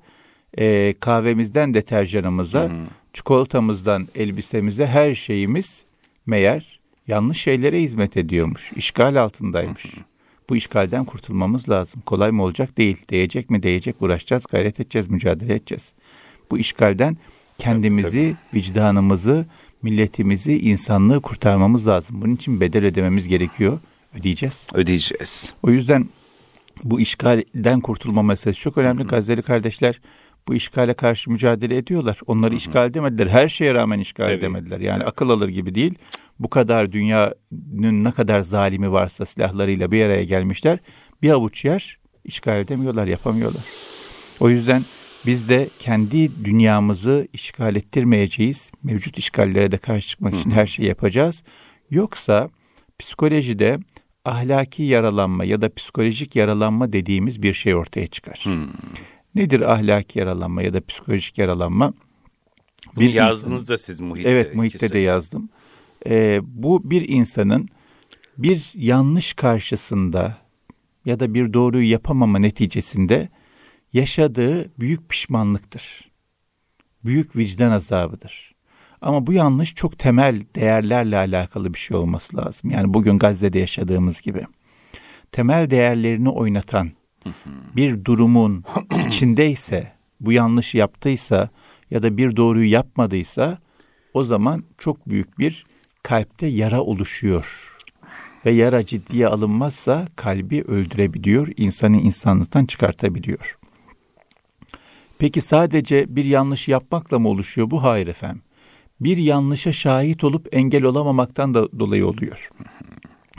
E, 0.58 0.94
kahvemizden 1.00 1.74
deterjanımıza, 1.74 2.64
hı 2.64 2.72
çikolatamızdan 3.14 4.08
elbisemize 4.14 4.86
her 4.86 5.14
şeyimiz 5.14 5.84
meğer 6.26 6.80
yanlış 7.06 7.40
şeylere 7.40 7.80
hizmet 7.80 8.16
ediyormuş. 8.16 8.72
İşgal 8.76 9.16
altındaymış. 9.16 9.84
Hı 9.84 10.00
Bu 10.48 10.56
işgalden 10.56 11.04
kurtulmamız 11.04 11.68
lazım. 11.68 12.02
Kolay 12.06 12.30
mı 12.30 12.42
olacak? 12.42 12.78
Değil. 12.78 12.96
Değecek 13.10 13.50
mi? 13.50 13.62
Değecek. 13.62 14.02
Uğraşacağız, 14.02 14.46
gayret 14.46 14.80
edeceğiz, 14.80 15.10
mücadele 15.10 15.54
edeceğiz. 15.54 15.94
Bu 16.50 16.58
işgalden 16.58 17.16
kendimizi, 17.58 18.22
tabii, 18.22 18.50
tabii. 18.50 18.60
vicdanımızı, 18.60 19.46
milletimizi, 19.82 20.58
insanlığı 20.58 21.20
kurtarmamız 21.20 21.88
lazım. 21.88 22.22
Bunun 22.22 22.34
için 22.34 22.60
bedel 22.60 22.84
ödememiz 22.84 23.28
gerekiyor. 23.28 23.78
Ödeyeceğiz. 24.14 24.68
Ödeyeceğiz. 24.74 25.52
O 25.62 25.70
yüzden 25.70 26.08
bu 26.84 27.00
işgalden 27.00 27.80
kurtulma 27.80 28.22
meselesi 28.22 28.60
çok 28.60 28.78
önemli. 28.78 29.00
Hı 29.00 29.04
hı. 29.04 29.08
Gazze'li 29.08 29.42
kardeşler 29.42 30.00
bu 30.48 30.54
işgale 30.54 30.94
karşı 30.94 31.30
mücadele 31.30 31.76
ediyorlar. 31.76 32.20
Onları 32.26 32.50
hı 32.50 32.54
hı. 32.54 32.58
işgal 32.58 32.94
demediler. 32.94 33.26
Her 33.26 33.48
şeye 33.48 33.74
rağmen 33.74 33.98
işgal 33.98 34.24
Tabii. 34.24 34.34
edemediler. 34.34 34.80
Yani 34.80 34.96
evet. 34.96 35.08
akıl 35.08 35.30
alır 35.30 35.48
gibi 35.48 35.74
değil. 35.74 35.94
Bu 36.38 36.50
kadar 36.50 36.92
dünyanın 36.92 38.04
ne 38.04 38.12
kadar 38.12 38.40
zalimi 38.40 38.92
varsa 38.92 39.26
silahlarıyla 39.26 39.92
bir 39.92 40.04
araya 40.04 40.24
gelmişler. 40.24 40.78
Bir 41.22 41.30
avuç 41.30 41.64
yer 41.64 41.98
işgal 42.24 42.60
edemiyorlar, 42.60 43.06
yapamıyorlar. 43.06 43.62
O 44.40 44.50
yüzden 44.50 44.82
biz 45.26 45.48
de 45.48 45.68
kendi 45.78 46.44
dünyamızı 46.44 47.28
işgal 47.32 47.76
ettirmeyeceğiz. 47.76 48.70
Mevcut 48.82 49.18
işgallere 49.18 49.70
de 49.70 49.78
karşı 49.78 50.08
çıkmak 50.08 50.34
için 50.34 50.50
her 50.50 50.66
şeyi 50.66 50.88
yapacağız. 50.88 51.42
Yoksa 51.90 52.50
psikolojide 52.98 53.78
ahlaki 54.24 54.82
yaralanma 54.82 55.44
ya 55.44 55.60
da 55.60 55.74
psikolojik 55.74 56.36
yaralanma 56.36 56.92
dediğimiz 56.92 57.42
bir 57.42 57.54
şey 57.54 57.74
ortaya 57.74 58.06
çıkar. 58.06 58.40
Hmm. 58.42 58.68
Nedir 59.34 59.72
ahlaki 59.72 60.18
yaralanma 60.18 60.62
ya 60.62 60.74
da 60.74 60.86
psikolojik 60.86 61.38
yaralanma? 61.38 61.92
Bunu 62.96 63.04
bir 63.04 63.14
yazdınız 63.14 63.62
insanın, 63.62 63.74
da 63.74 63.76
siz 63.76 64.00
muhitte. 64.00 64.30
Evet 64.30 64.54
muhitte 64.54 64.92
de 64.92 64.98
yazdım. 64.98 65.48
Ee, 66.06 66.40
bu 66.42 66.90
bir 66.90 67.08
insanın 67.08 67.68
bir 68.38 68.72
yanlış 68.74 69.32
karşısında 69.32 70.38
ya 71.04 71.20
da 71.20 71.34
bir 71.34 71.52
doğruyu 71.52 71.90
yapamama 71.90 72.38
neticesinde 72.38 73.28
yaşadığı 73.92 74.78
büyük 74.78 75.08
pişmanlıktır. 75.08 76.10
Büyük 77.04 77.36
vicdan 77.36 77.70
azabıdır. 77.70 78.53
Ama 79.00 79.26
bu 79.26 79.32
yanlış 79.32 79.74
çok 79.74 79.98
temel 79.98 80.40
değerlerle 80.54 81.16
alakalı 81.16 81.74
bir 81.74 81.78
şey 81.78 81.96
olması 81.96 82.36
lazım. 82.36 82.70
Yani 82.70 82.94
bugün 82.94 83.18
Gazze'de 83.18 83.58
yaşadığımız 83.58 84.20
gibi. 84.20 84.46
Temel 85.32 85.70
değerlerini 85.70 86.28
oynatan 86.28 86.90
bir 87.76 88.04
durumun 88.04 88.64
içindeyse, 89.06 89.92
bu 90.20 90.32
yanlışı 90.32 90.78
yaptıysa 90.78 91.48
ya 91.90 92.02
da 92.02 92.16
bir 92.16 92.36
doğruyu 92.36 92.70
yapmadıysa 92.70 93.58
o 94.14 94.24
zaman 94.24 94.64
çok 94.78 95.08
büyük 95.08 95.38
bir 95.38 95.66
kalpte 96.02 96.46
yara 96.46 96.80
oluşuyor. 96.80 97.70
Ve 98.46 98.50
yara 98.50 98.86
ciddiye 98.86 99.28
alınmazsa 99.28 100.06
kalbi 100.16 100.62
öldürebiliyor, 100.62 101.48
insanı 101.56 101.96
insanlıktan 101.96 102.66
çıkartabiliyor. 102.66 103.58
Peki 105.18 105.40
sadece 105.40 106.16
bir 106.16 106.24
yanlış 106.24 106.68
yapmakla 106.68 107.18
mı 107.18 107.28
oluşuyor 107.28 107.70
bu? 107.70 107.82
Hayır 107.82 108.06
efendim 108.06 108.42
bir 109.00 109.16
yanlışa 109.16 109.72
şahit 109.72 110.24
olup 110.24 110.48
engel 110.52 110.84
olamamaktan 110.84 111.54
da 111.54 111.78
dolayı 111.78 112.06
oluyor. 112.06 112.50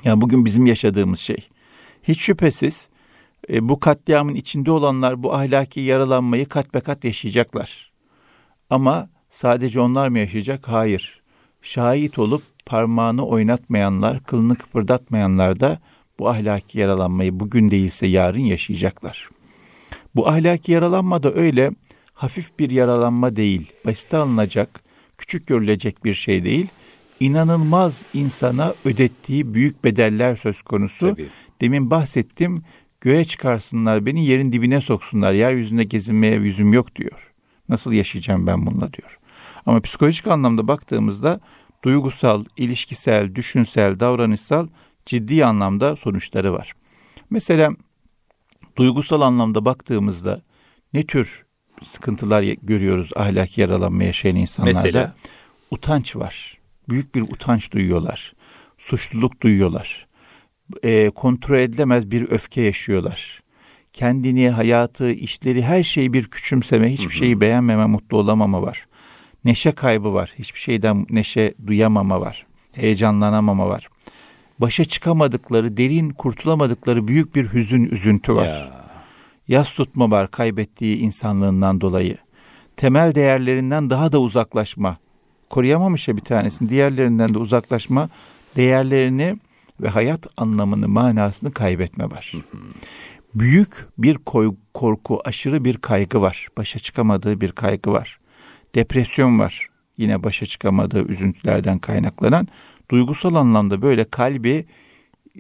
Yani 0.04 0.22
bugün 0.22 0.46
bizim 0.46 0.66
yaşadığımız 0.66 1.20
şey. 1.20 1.50
Hiç 2.04 2.22
şüphesiz 2.22 2.90
e, 3.50 3.70
bu 3.70 3.80
katliamın 3.80 4.36
içinde 4.36 4.72
olanlar 4.72 5.24
bu 5.24 5.34
ahlaki 5.34 5.80
yaralanmayı 5.80 6.46
kat 6.46 6.74
be 6.74 6.80
kat 6.80 7.04
yaşayacaklar. 7.04 7.92
Ama 8.70 9.10
sadece 9.30 9.80
onlar 9.80 10.08
mı 10.08 10.20
yaşayacak? 10.20 10.68
Hayır. 10.68 11.22
Şahit 11.62 12.20
olup 12.20 12.44
parmağını 12.66 13.26
oynatmayanlar, 13.26 14.24
kılını 14.24 14.56
kıpırdatmayanlar 14.56 15.60
da 15.60 15.80
bu 16.20 16.30
ahlaki 16.30 16.80
yaralanmayı 16.80 17.40
bugün 17.40 17.72
değilse 17.72 18.08
yarın 18.08 18.40
yaşayacaklar. 18.40 19.30
Bu 20.16 20.28
ahlaki 20.28 20.72
yaralanma 20.72 21.24
da 21.24 21.34
öyle 21.34 21.72
hafif 22.14 22.60
bir 22.60 22.70
yaralanma 22.70 23.36
değil, 23.36 23.72
basite 23.86 24.18
alınacak, 24.18 24.85
küçük 25.18 25.48
görülecek 25.48 26.06
bir 26.06 26.14
şey 26.14 26.44
değil. 26.44 26.68
İnanılmaz 27.20 28.06
insana 28.14 28.74
ödettiği 28.86 29.54
büyük 29.54 29.84
bedeller 29.84 30.36
söz 30.36 30.62
konusu. 30.62 31.10
Tabii. 31.10 31.28
Demin 31.62 31.92
bahsettim, 31.92 32.64
göğe 33.02 33.26
çıkarsınlar 33.26 34.06
beni 34.06 34.26
yerin 34.26 34.52
dibine 34.52 34.82
soksunlar, 34.82 35.34
yeryüzünde 35.34 35.84
gezinmeye 35.84 36.36
yüzüm 36.36 36.74
yok 36.74 36.96
diyor. 36.96 37.34
Nasıl 37.70 37.94
yaşayacağım 37.94 38.48
ben 38.48 38.66
bununla 38.66 38.94
diyor. 38.94 39.20
Ama 39.66 39.82
psikolojik 39.82 40.28
anlamda 40.28 40.68
baktığımızda 40.68 41.40
duygusal, 41.84 42.46
ilişkisel, 42.58 43.36
düşünsel, 43.36 44.00
davranışsal 44.00 44.68
ciddi 45.06 45.46
anlamda 45.46 45.96
sonuçları 45.96 46.54
var. 46.54 46.74
Mesela 47.30 47.72
duygusal 48.78 49.22
anlamda 49.22 49.66
baktığımızda 49.66 50.42
ne 50.94 51.06
tür 51.06 51.45
sıkıntılar 51.84 52.44
görüyoruz 52.44 53.10
ahlaki 53.16 53.62
yaralanma 53.62 54.04
yaşayan 54.04 54.36
insanlarda? 54.36 54.80
Mesela? 54.84 55.16
Utanç 55.72 56.16
var. 56.16 56.58
Büyük 56.90 57.16
bir 57.16 57.22
utanç 57.22 57.72
duyuyorlar. 57.72 58.34
Suçluluk 58.78 59.42
duyuyorlar. 59.42 60.08
E, 60.84 61.10
kontrol 61.10 61.58
edilemez 61.58 62.12
bir 62.12 62.32
öfke 62.32 62.62
yaşıyorlar. 62.62 63.42
Kendini, 63.94 64.50
hayatı, 64.50 65.12
işleri, 65.12 65.64
her 65.64 65.84
şeyi 65.84 66.14
bir 66.14 66.28
küçümseme, 66.28 66.94
hiçbir 66.94 67.14
şeyi 67.14 67.42
beğenmeme, 67.42 67.86
mutlu 67.86 68.18
olamama 68.18 68.62
var. 68.62 68.88
Neşe 69.46 69.72
kaybı 69.72 70.14
var. 70.14 70.34
Hiçbir 70.40 70.60
şeyden 70.60 71.06
neşe 71.10 71.54
duyamama 71.68 72.22
var. 72.22 72.46
Heyecanlanamama 72.72 73.70
var. 73.70 73.90
Başa 74.60 74.86
çıkamadıkları, 74.86 75.78
derin 75.78 76.10
kurtulamadıkları 76.10 77.08
büyük 77.08 77.36
bir 77.36 77.54
hüzün, 77.54 77.86
üzüntü 77.86 78.36
var. 78.36 78.48
Ya. 78.48 78.85
Yas 79.48 79.74
tutma 79.74 80.12
var 80.12 80.32
kaybettiği 80.32 80.98
insanlığından 80.98 81.82
dolayı. 81.82 82.18
Temel 82.78 83.16
değerlerinden 83.16 83.90
daha 83.90 84.12
da 84.12 84.20
uzaklaşma. 84.22 84.98
Koruyamamış 85.50 86.08
ya 86.08 86.18
bir 86.18 86.22
tanesini, 86.22 86.70
diğerlerinden 86.70 87.34
de 87.34 87.38
uzaklaşma. 87.38 88.10
Değerlerini 88.56 89.38
ve 89.82 89.90
hayat 89.90 90.28
anlamını, 90.38 90.88
manasını 90.88 91.52
kaybetme 91.54 92.12
var. 92.12 92.34
Büyük 93.36 93.88
bir 93.98 94.18
korku, 94.74 95.22
aşırı 95.26 95.66
bir 95.66 95.78
kaygı 95.78 96.22
var. 96.22 96.48
Başa 96.58 96.80
çıkamadığı 96.80 97.42
bir 97.42 97.52
kaygı 97.52 97.92
var. 97.92 98.20
Depresyon 98.76 99.40
var. 99.40 99.68
Yine 99.98 100.24
başa 100.24 100.46
çıkamadığı 100.46 101.08
üzüntülerden 101.08 101.80
kaynaklanan 101.80 102.48
duygusal 102.92 103.36
anlamda 103.36 103.82
böyle 103.82 104.04
kalbi 104.04 104.66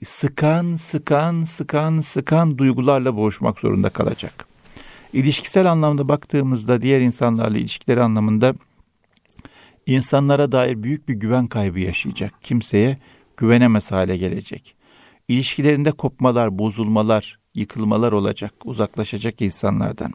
sıkan, 0.03 0.75
sıkan, 0.75 1.43
sıkan, 1.43 1.99
sıkan 1.99 2.57
duygularla 2.57 3.15
boğuşmak 3.15 3.59
zorunda 3.59 3.89
kalacak. 3.89 4.47
İlişkisel 5.13 5.71
anlamda 5.71 6.09
baktığımızda 6.09 6.81
diğer 6.81 7.01
insanlarla 7.01 7.57
ilişkileri 7.57 8.01
anlamında 8.01 8.53
insanlara 9.85 10.51
dair 10.51 10.83
büyük 10.83 11.09
bir 11.09 11.13
güven 11.13 11.47
kaybı 11.47 11.79
yaşayacak. 11.79 12.33
Kimseye 12.43 12.97
güvenemez 13.37 13.91
hale 13.91 14.17
gelecek. 14.17 14.75
İlişkilerinde 15.27 15.91
kopmalar, 15.91 16.59
bozulmalar, 16.59 17.39
yıkılmalar 17.53 18.11
olacak, 18.11 18.53
uzaklaşacak 18.65 19.41
insanlardan. 19.41 20.13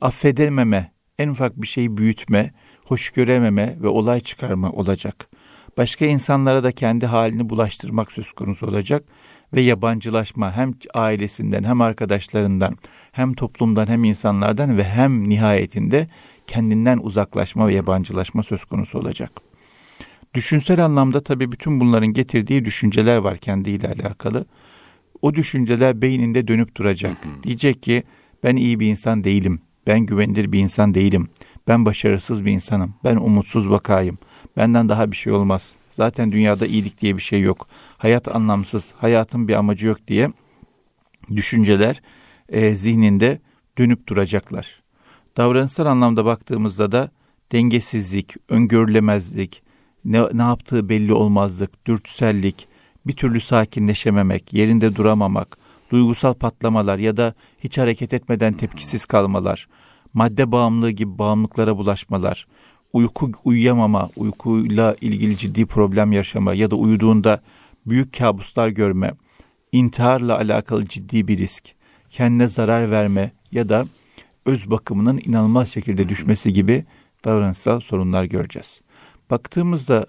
Affedememe, 0.00 0.92
en 1.18 1.28
ufak 1.28 1.62
bir 1.62 1.66
şeyi 1.66 1.96
büyütme, 1.96 2.54
hoş 2.84 3.10
görememe 3.10 3.76
ve 3.82 3.88
olay 3.88 4.20
çıkarma 4.20 4.72
olacak. 4.72 5.28
Başka 5.76 6.04
insanlara 6.04 6.62
da 6.62 6.72
kendi 6.72 7.06
halini 7.06 7.48
bulaştırmak 7.48 8.12
söz 8.12 8.32
konusu 8.32 8.66
olacak 8.66 9.04
ve 9.54 9.60
yabancılaşma 9.60 10.56
hem 10.56 10.74
ailesinden 10.94 11.64
hem 11.64 11.80
arkadaşlarından 11.80 12.76
hem 13.12 13.34
toplumdan 13.34 13.86
hem 13.86 14.04
insanlardan 14.04 14.76
ve 14.78 14.84
hem 14.84 15.28
nihayetinde 15.28 16.08
kendinden 16.46 16.98
uzaklaşma 17.02 17.66
ve 17.66 17.74
yabancılaşma 17.74 18.42
söz 18.42 18.64
konusu 18.64 18.98
olacak. 18.98 19.32
Düşünsel 20.34 20.84
anlamda 20.84 21.20
tabii 21.20 21.52
bütün 21.52 21.80
bunların 21.80 22.08
getirdiği 22.08 22.64
düşünceler 22.64 23.16
var 23.16 23.38
kendiyle 23.38 23.88
alakalı. 23.88 24.46
O 25.22 25.34
düşünceler 25.34 26.02
beyninde 26.02 26.48
dönüp 26.48 26.76
duracak. 26.76 27.16
Diyecek 27.42 27.82
ki 27.82 28.02
ben 28.42 28.56
iyi 28.56 28.80
bir 28.80 28.86
insan 28.86 29.24
değilim. 29.24 29.60
Ben 29.86 30.00
güvenilir 30.00 30.52
bir 30.52 30.58
insan 30.58 30.94
değilim. 30.94 31.28
Ben 31.68 31.84
başarısız 31.84 32.44
bir 32.44 32.52
insanım. 32.52 32.94
Ben 33.04 33.16
umutsuz 33.16 33.70
vakayım. 33.70 34.18
Benden 34.56 34.88
daha 34.88 35.10
bir 35.10 35.16
şey 35.16 35.32
olmaz. 35.32 35.76
Zaten 35.90 36.32
dünyada 36.32 36.66
iyilik 36.66 37.00
diye 37.00 37.16
bir 37.16 37.22
şey 37.22 37.40
yok. 37.40 37.68
Hayat 37.98 38.28
anlamsız, 38.28 38.94
hayatın 38.98 39.48
bir 39.48 39.54
amacı 39.54 39.86
yok 39.86 39.98
diye 40.08 40.32
düşünceler 41.36 42.02
e, 42.48 42.74
zihninde 42.74 43.40
dönüp 43.78 44.08
duracaklar. 44.08 44.82
Davranışsal 45.36 45.86
anlamda 45.86 46.24
baktığımızda 46.24 46.92
da 46.92 47.10
dengesizlik, 47.52 48.34
öngörülemezlik, 48.48 49.62
ne, 50.04 50.22
ne 50.32 50.42
yaptığı 50.42 50.88
belli 50.88 51.12
olmazlık, 51.12 51.86
dürtüsellik, 51.86 52.68
bir 53.06 53.16
türlü 53.16 53.40
sakinleşememek, 53.40 54.52
yerinde 54.52 54.96
duramamak, 54.96 55.58
duygusal 55.90 56.34
patlamalar 56.34 56.98
ya 56.98 57.16
da 57.16 57.34
hiç 57.58 57.78
hareket 57.78 58.14
etmeden 58.14 58.52
tepkisiz 58.52 59.06
kalmalar, 59.06 59.68
madde 60.14 60.52
bağımlılığı 60.52 60.90
gibi 60.90 61.18
bağımlılıklara 61.18 61.76
bulaşmalar, 61.76 62.46
uyku 62.92 63.32
uyuyamama, 63.44 64.10
uykuyla 64.16 64.96
ilgili 65.00 65.36
ciddi 65.36 65.66
problem 65.66 66.12
yaşama 66.12 66.54
ya 66.54 66.70
da 66.70 66.76
uyuduğunda 66.76 67.40
büyük 67.86 68.18
kabuslar 68.18 68.68
görme, 68.68 69.12
intiharla 69.72 70.36
alakalı 70.36 70.84
ciddi 70.84 71.28
bir 71.28 71.38
risk, 71.38 71.64
kendine 72.10 72.48
zarar 72.48 72.90
verme 72.90 73.32
ya 73.52 73.68
da 73.68 73.86
öz 74.46 74.70
bakımının 74.70 75.20
inanılmaz 75.24 75.68
şekilde 75.68 76.08
düşmesi 76.08 76.52
gibi 76.52 76.84
davranışsal 77.24 77.80
sorunlar 77.80 78.24
göreceğiz. 78.24 78.80
Baktığımızda 79.30 80.06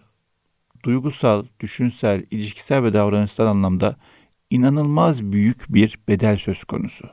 duygusal, 0.83 1.45
düşünsel, 1.59 2.25
ilişkisel 2.31 2.83
ve 2.83 2.93
davranışsal 2.93 3.45
anlamda 3.47 3.95
inanılmaz 4.49 5.23
büyük 5.23 5.73
bir 5.73 5.99
bedel 6.07 6.37
söz 6.37 6.63
konusu. 6.63 7.09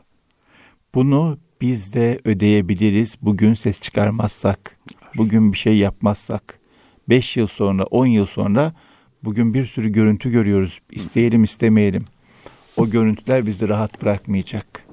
Bunu 0.94 1.38
biz 1.60 1.94
de 1.94 2.20
ödeyebiliriz 2.24 3.16
bugün 3.22 3.54
ses 3.54 3.80
çıkarmazsak, 3.80 4.78
bugün 5.16 5.52
bir 5.52 5.58
şey 5.58 5.76
yapmazsak. 5.76 6.58
Beş 7.08 7.36
yıl 7.36 7.46
sonra, 7.46 7.84
on 7.84 8.06
yıl 8.06 8.26
sonra 8.26 8.74
bugün 9.24 9.54
bir 9.54 9.66
sürü 9.66 9.88
görüntü 9.88 10.30
görüyoruz. 10.30 10.80
İsteyelim 10.90 11.44
istemeyelim. 11.44 12.04
O 12.76 12.90
görüntüler 12.90 13.46
bizi 13.46 13.68
rahat 13.68 14.02
bırakmayacak. 14.02 14.84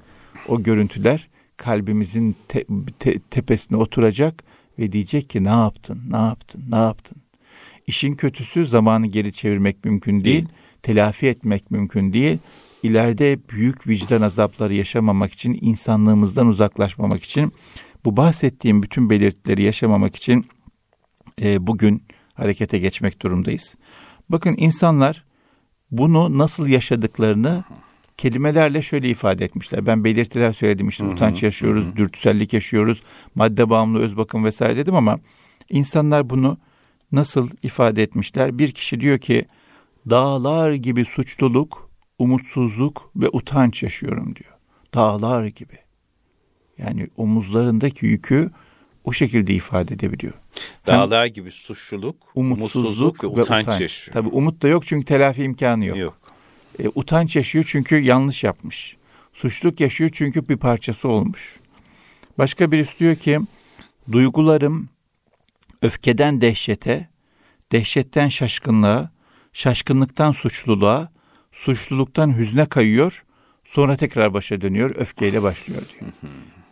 O 0.47 0.63
görüntüler 0.63 1.27
kalbimizin 1.57 2.35
te, 2.47 2.65
te, 2.99 3.19
tepesine 3.19 3.77
oturacak 3.77 4.43
ve 4.79 4.91
diyecek 4.91 5.29
ki 5.29 5.43
ne 5.43 5.49
yaptın, 5.49 6.01
ne 6.09 6.17
yaptın, 6.17 6.63
ne 6.71 6.77
yaptın. 6.77 7.17
İşin 7.87 8.15
kötüsü 8.15 8.65
zamanı 8.65 9.07
geri 9.07 9.33
çevirmek 9.33 9.85
mümkün 9.85 10.23
değil. 10.23 10.47
telafi 10.83 11.27
etmek 11.27 11.71
mümkün 11.71 12.13
değil 12.13 12.37
ileride 12.83 13.39
büyük 13.49 13.87
vicdan 13.87 14.21
azapları 14.21 14.73
yaşamamak 14.73 15.33
için, 15.33 15.57
insanlığımızdan 15.61 16.47
uzaklaşmamak 16.47 17.23
için, 17.23 17.53
bu 18.05 18.17
bahsettiğim 18.17 18.83
bütün 18.83 19.09
belirtileri 19.09 19.63
yaşamamak 19.63 20.15
için 20.15 20.45
e, 21.41 21.67
bugün 21.67 22.03
harekete 22.33 22.79
geçmek 22.79 23.21
durumdayız. 23.21 23.75
Bakın 24.29 24.55
insanlar 24.57 25.23
bunu 25.91 26.37
nasıl 26.37 26.67
yaşadıklarını 26.67 27.63
kelimelerle 28.17 28.81
şöyle 28.81 29.09
ifade 29.09 29.45
etmişler. 29.45 29.85
Ben 29.85 30.03
belirtiler 30.03 30.53
söyledim 30.53 30.87
işte 30.87 31.05
utanç 31.05 31.43
yaşıyoruz, 31.43 31.85
hı. 31.85 31.95
dürtüsellik 31.95 32.53
yaşıyoruz, 32.53 33.03
madde 33.35 33.69
bağımlı 33.69 33.99
öz 33.99 34.17
bakım 34.17 34.45
vesaire 34.45 34.77
dedim 34.77 34.95
ama 34.95 35.19
insanlar 35.69 36.29
bunu 36.29 36.57
nasıl 37.11 37.49
ifade 37.63 38.03
etmişler? 38.03 38.57
Bir 38.59 38.71
kişi 38.71 38.99
diyor 38.99 39.19
ki 39.19 39.45
dağlar 40.09 40.73
gibi 40.73 41.05
suçluluk 41.05 41.89
umutsuzluk 42.19 43.11
ve 43.15 43.29
utanç 43.33 43.83
yaşıyorum 43.83 44.35
diyor. 44.35 44.53
Dağlar 44.93 45.45
gibi. 45.45 45.82
Yani 46.77 47.07
omuzlarındaki 47.17 48.05
yükü 48.05 48.51
o 49.03 49.11
şekilde 49.13 49.53
ifade 49.53 49.93
edebiliyor. 49.93 50.33
Dağlar 50.87 51.25
Hem 51.25 51.33
gibi 51.33 51.51
suçluluk, 51.51 52.15
umutsuzluk, 52.35 52.85
umutsuzluk 52.85 53.23
ve, 53.23 53.27
ve 53.27 53.41
utanç, 53.41 53.65
utanç 53.67 53.81
yaşıyor. 53.81 54.13
Tabii 54.13 54.29
umut 54.29 54.61
da 54.61 54.67
yok 54.67 54.85
çünkü 54.85 55.05
telafi 55.05 55.43
imkanı 55.43 55.85
yok. 55.85 55.97
Yok. 55.97 56.17
E, 56.79 56.89
utanç 56.95 57.35
yaşıyor 57.35 57.65
çünkü 57.67 57.99
yanlış 57.99 58.43
yapmış. 58.43 58.97
Suçluluk 59.33 59.79
yaşıyor 59.79 60.09
çünkü 60.13 60.49
bir 60.49 60.57
parçası 60.57 61.09
olmuş. 61.09 61.59
Başka 62.37 62.71
birisi 62.71 62.99
diyor 62.99 63.15
ki 63.15 63.39
duygularım 64.11 64.89
öfkeden 65.81 66.41
dehşete, 66.41 67.09
dehşetten 67.71 68.29
şaşkınlığa, 68.29 69.11
şaşkınlıktan 69.53 70.31
suçluluğa, 70.31 71.11
suçluluktan 71.51 72.37
hüzne 72.37 72.65
kayıyor, 72.65 73.23
sonra 73.65 73.95
tekrar 73.95 74.33
başa 74.33 74.61
dönüyor, 74.61 74.95
öfkeyle 74.95 75.43
başlıyor 75.43 75.81
diyor. 75.99 76.11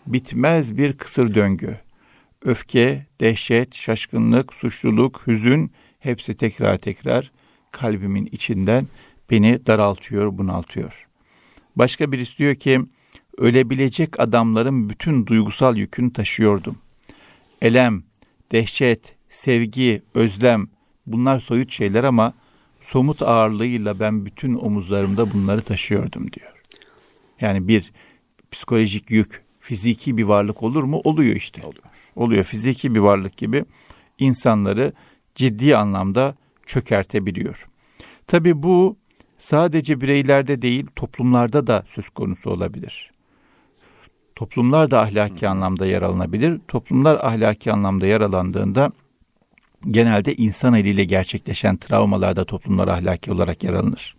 Bitmez 0.07 0.77
bir 0.77 0.93
kısır 0.93 1.35
döngü. 1.35 1.77
Öfke, 2.41 3.05
dehşet, 3.19 3.75
şaşkınlık, 3.75 4.53
suçluluk, 4.53 5.27
hüzün 5.27 5.71
hepsi 5.99 6.33
tekrar 6.33 6.77
tekrar 6.77 7.31
kalbimin 7.71 8.25
içinden 8.31 8.87
beni 9.31 9.65
daraltıyor, 9.65 10.37
bunaltıyor. 10.37 11.07
Başka 11.75 12.11
birisi 12.11 12.37
diyor 12.37 12.55
ki 12.55 12.81
ölebilecek 13.37 14.19
adamların 14.19 14.89
bütün 14.89 15.25
duygusal 15.25 15.77
yükünü 15.77 16.13
taşıyordum. 16.13 16.77
Elem, 17.61 18.03
dehşet, 18.51 19.15
sevgi, 19.29 20.01
özlem 20.13 20.67
bunlar 21.05 21.39
soyut 21.39 21.71
şeyler 21.71 22.03
ama 22.03 22.33
somut 22.81 23.21
ağırlığıyla 23.21 23.99
ben 23.99 24.25
bütün 24.25 24.55
omuzlarımda 24.55 25.33
bunları 25.33 25.61
taşıyordum 25.61 26.31
diyor. 26.31 26.51
Yani 27.41 27.67
bir 27.67 27.91
psikolojik 28.51 29.11
yük, 29.11 29.43
fiziki 29.71 30.17
bir 30.17 30.23
varlık 30.23 30.63
olur 30.63 30.83
mu? 30.83 31.01
Oluyor 31.03 31.35
işte. 31.35 31.61
Oluyor. 31.61 31.83
Oluyor. 32.15 32.43
Fiziki 32.43 32.95
bir 32.95 32.99
varlık 32.99 33.37
gibi 33.37 33.65
insanları 34.19 34.93
ciddi 35.35 35.77
anlamda 35.77 36.35
çökertebiliyor. 36.65 37.67
Tabi 38.27 38.63
bu 38.63 38.97
sadece 39.37 40.01
bireylerde 40.01 40.61
değil 40.61 40.85
toplumlarda 40.95 41.67
da 41.67 41.83
söz 41.87 42.09
konusu 42.09 42.49
olabilir. 42.49 43.11
Toplumlar 44.35 44.91
da 44.91 45.01
ahlaki 45.01 45.47
anlamda 45.47 45.85
yaralanabilir. 45.85 46.59
Toplumlar 46.67 47.15
ahlaki 47.21 47.71
anlamda 47.71 48.07
yaralandığında 48.07 48.91
genelde 49.91 50.35
insan 50.35 50.73
eliyle 50.73 51.03
gerçekleşen 51.03 51.77
travmalarda 51.77 52.45
toplumlar 52.45 52.87
ahlaki 52.87 53.31
olarak 53.31 53.63
yaralanır. 53.63 54.15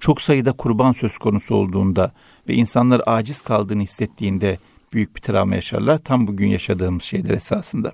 Çok 0.00 0.20
sayıda 0.20 0.52
kurban 0.52 0.92
söz 0.92 1.18
konusu 1.18 1.54
olduğunda 1.54 2.12
ve 2.48 2.54
insanlar 2.54 3.02
aciz 3.06 3.42
kaldığını 3.42 3.82
hissettiğinde 3.82 4.58
büyük 4.92 5.16
bir 5.16 5.20
travma 5.20 5.54
yaşarlar. 5.54 5.98
Tam 5.98 6.26
bugün 6.26 6.46
yaşadığımız 6.46 7.02
şeyler 7.02 7.30
esasında. 7.30 7.92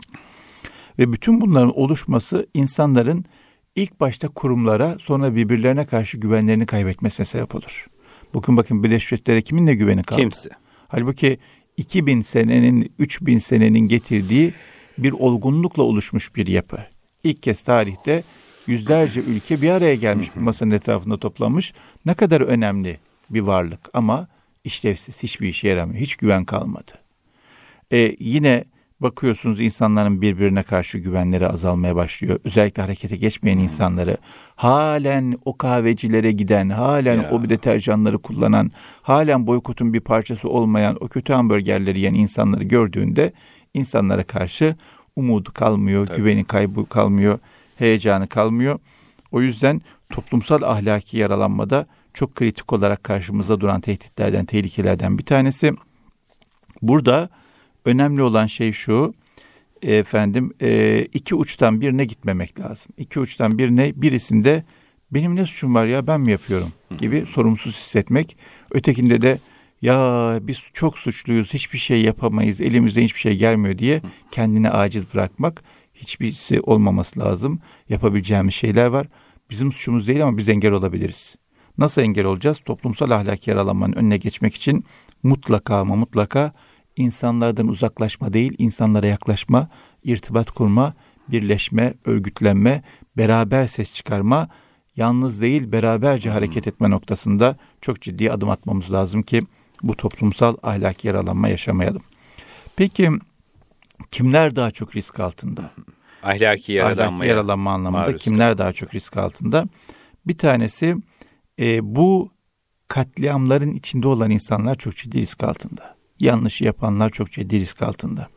Ve 0.99 1.13
bütün 1.13 1.41
bunların 1.41 1.79
oluşması 1.79 2.47
insanların 2.55 3.25
ilk 3.77 4.01
başta 4.01 4.29
kurumlara 4.29 4.97
sonra 4.99 5.35
birbirlerine 5.35 5.87
karşı 5.87 6.19
güvenlerini 6.19 6.67
kaybetmesine 6.67 7.27
sebep 7.27 7.55
olur. 7.55 7.87
Bugün 8.35 8.57
bakın 8.57 8.83
Birleşmiş 8.83 9.13
Milletler'e 9.13 9.43
kiminle 9.43 9.75
güveni 9.75 10.03
kaldı? 10.03 10.21
Kimse. 10.21 10.51
Halbuki 10.89 11.39
2000 11.77 12.21
senenin, 12.21 12.93
3000 12.99 13.39
senenin 13.39 13.89
getirdiği 13.89 14.55
bir 14.99 15.13
olgunlukla 15.13 15.83
oluşmuş 15.83 16.37
bir 16.37 16.47
yapı. 16.47 16.79
İlk 17.25 17.43
kez 17.43 17.63
tarihte 17.63 18.25
yüzlerce 18.67 19.21
ülke 19.21 19.63
bir 19.63 19.71
araya 19.71 19.95
gelmiş 19.95 20.37
bir 20.37 20.41
masanın 20.41 20.71
etrafında 20.71 21.19
toplanmış. 21.19 21.73
Ne 22.07 22.15
kadar 22.15 22.41
önemli 22.41 22.99
bir 23.31 23.41
varlık 23.41 23.81
ama 23.95 24.29
işlevsiz, 24.64 25.22
hiçbir 25.22 25.48
işe 25.48 25.68
yaramıyor. 25.68 26.01
Hiç 26.01 26.16
güven 26.16 26.44
kalmadı. 26.44 26.92
E, 27.92 28.16
yine 28.18 28.64
bakıyorsunuz 29.03 29.61
insanların 29.61 30.22
birbirine 30.22 30.62
karşı 30.62 30.98
güvenleri 30.98 31.48
azalmaya 31.48 31.96
başlıyor. 31.96 32.40
Özellikle 32.44 32.83
harekete 32.83 33.16
geçmeyen 33.16 33.57
hmm. 33.57 33.62
insanları 33.62 34.16
halen 34.57 35.38
o 35.44 35.57
kahvecilere 35.57 36.33
giden, 36.33 36.68
halen 36.68 37.22
ya. 37.22 37.31
o 37.31 37.51
deterjanları 37.51 38.18
kullanan, 38.18 38.70
halen 39.03 39.46
boykotun 39.46 39.92
bir 39.92 40.01
parçası 40.01 40.48
olmayan 40.48 40.96
o 41.01 41.09
kötü 41.09 41.33
hamburgerleri 41.33 41.98
yiyen 41.98 42.14
insanları 42.14 42.64
gördüğünde 42.64 43.33
insanlara 43.75 44.25
karşı 44.25 44.77
umudu 45.16 45.53
kalmıyor, 45.53 46.07
Tabii. 46.07 46.16
güveni 46.16 46.44
kaybı 46.44 46.87
kalmıyor, 46.87 47.38
heyecanı 47.77 48.29
kalmıyor. 48.29 48.79
O 49.33 49.42
yüzden 49.42 49.83
toplumsal 50.11 50.62
ahlaki 50.62 51.18
yaralanmada 51.18 51.87
çok 52.14 52.35
kritik 52.35 52.72
olarak 52.72 53.05
karşımızda 53.05 53.61
duran 53.61 53.81
tehditlerden, 53.81 54.44
tehlikelerden 54.44 55.18
bir 55.18 55.25
tanesi. 55.25 55.72
Burada 56.83 57.29
önemli 57.85 58.22
olan 58.22 58.46
şey 58.46 58.72
şu, 58.72 59.14
efendim 59.83 60.53
e, 60.61 61.03
iki 61.03 61.35
uçtan 61.35 61.81
birine 61.81 62.05
gitmemek 62.05 62.61
lazım. 62.61 62.92
İki 62.96 63.20
uçtan 63.20 63.59
birine 63.59 63.92
birisinde 63.96 64.64
benim 65.11 65.37
ne 65.37 65.46
suçum 65.46 65.75
var 65.75 65.87
ya 65.87 66.07
ben 66.07 66.20
mi 66.20 66.31
yapıyorum 66.31 66.72
gibi 66.98 67.25
sorumsuz 67.27 67.79
hissetmek. 67.79 68.37
Ötekinde 68.70 69.22
de 69.22 69.38
ya 69.83 70.38
biz 70.42 70.59
çok 70.72 70.98
suçluyuz 70.98 71.55
hiçbir 71.55 71.79
şey 71.79 72.03
yapamayız 72.03 72.61
elimizden 72.61 73.03
hiçbir 73.03 73.20
şey 73.20 73.37
gelmiyor 73.37 73.79
diye 73.79 74.03
kendini 74.31 74.70
aciz 74.70 75.14
bırakmak 75.14 75.62
hiçbirisi 75.94 76.61
olmaması 76.61 77.20
lazım. 77.20 77.61
Yapabileceğimiz 77.88 78.55
şeyler 78.55 78.87
var. 78.87 79.07
Bizim 79.51 79.72
suçumuz 79.72 80.09
değil 80.09 80.22
ama 80.22 80.38
biz 80.38 80.48
engel 80.48 80.72
olabiliriz. 80.72 81.37
Nasıl 81.79 82.03
engel 82.03 82.25
olacağız? 82.25 82.59
Toplumsal 82.65 83.11
ahlaki 83.11 83.51
yaralanmanın 83.51 83.93
önüne 83.93 84.17
geçmek 84.17 84.55
için 84.55 84.85
mutlaka 85.23 85.77
ama 85.77 85.97
mutlaka 85.97 86.53
insanlardan 86.97 87.69
uzaklaşma 87.69 88.33
değil, 88.33 88.55
insanlara 88.59 89.07
yaklaşma, 89.07 89.69
irtibat 90.05 90.51
kurma, 90.51 90.95
birleşme, 91.29 91.95
örgütlenme, 92.05 92.83
beraber 93.17 93.67
ses 93.67 93.93
çıkarma, 93.93 94.49
yalnız 94.97 95.43
değil 95.43 95.73
beraberce 95.73 96.29
hmm. 96.29 96.35
hareket 96.35 96.67
etme 96.67 96.91
noktasında 96.91 97.57
çok 97.81 98.01
ciddi 98.01 98.33
adım 98.33 98.51
atmamız 98.51 98.93
lazım 98.93 99.23
ki 99.23 99.43
bu 99.83 99.97
toplumsal 99.97 100.57
ahlaki 100.63 101.09
yaralanma 101.09 101.49
yaşamayalım. 101.49 102.03
Peki 102.77 103.11
kimler 104.11 104.57
daha 104.57 104.71
çok 104.71 104.97
risk 104.97 105.21
altında? 105.21 105.71
Ahlaki 106.23 106.73
yaralanma, 106.73 107.17
ahlaki 107.17 107.29
yaralanma 107.29 107.73
anlamında 107.73 108.17
kimler 108.17 108.59
daha 108.59 108.73
çok 108.73 108.95
risk 108.95 109.17
altında? 109.17 109.65
Bir 110.27 110.39
tanesi 110.39 110.97
e, 111.61 111.95
bu 111.97 112.33
katliamların 112.88 113.75
içinde 113.75 114.09
olan 114.09 114.31
insanlar 114.31 114.75
çok 114.75 114.97
ciddi 114.97 115.19
risk 115.19 115.45
altında. 115.45 115.97
Yanlış 116.21 116.61
yapanlar 116.61 117.11
çok 117.11 117.31
ciddi 117.31 117.61
risk 117.61 117.83
altında. 117.83 118.29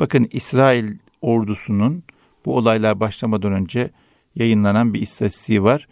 Bakın 0.00 0.28
İsrail 0.32 0.98
ordusunun 1.20 2.02
bu 2.44 2.56
olaylar 2.56 3.00
başlamadan 3.00 3.52
önce 3.52 3.90
yayınlanan 4.34 4.94
bir 4.94 5.00
istatistiği 5.00 5.62
var. 5.62 5.88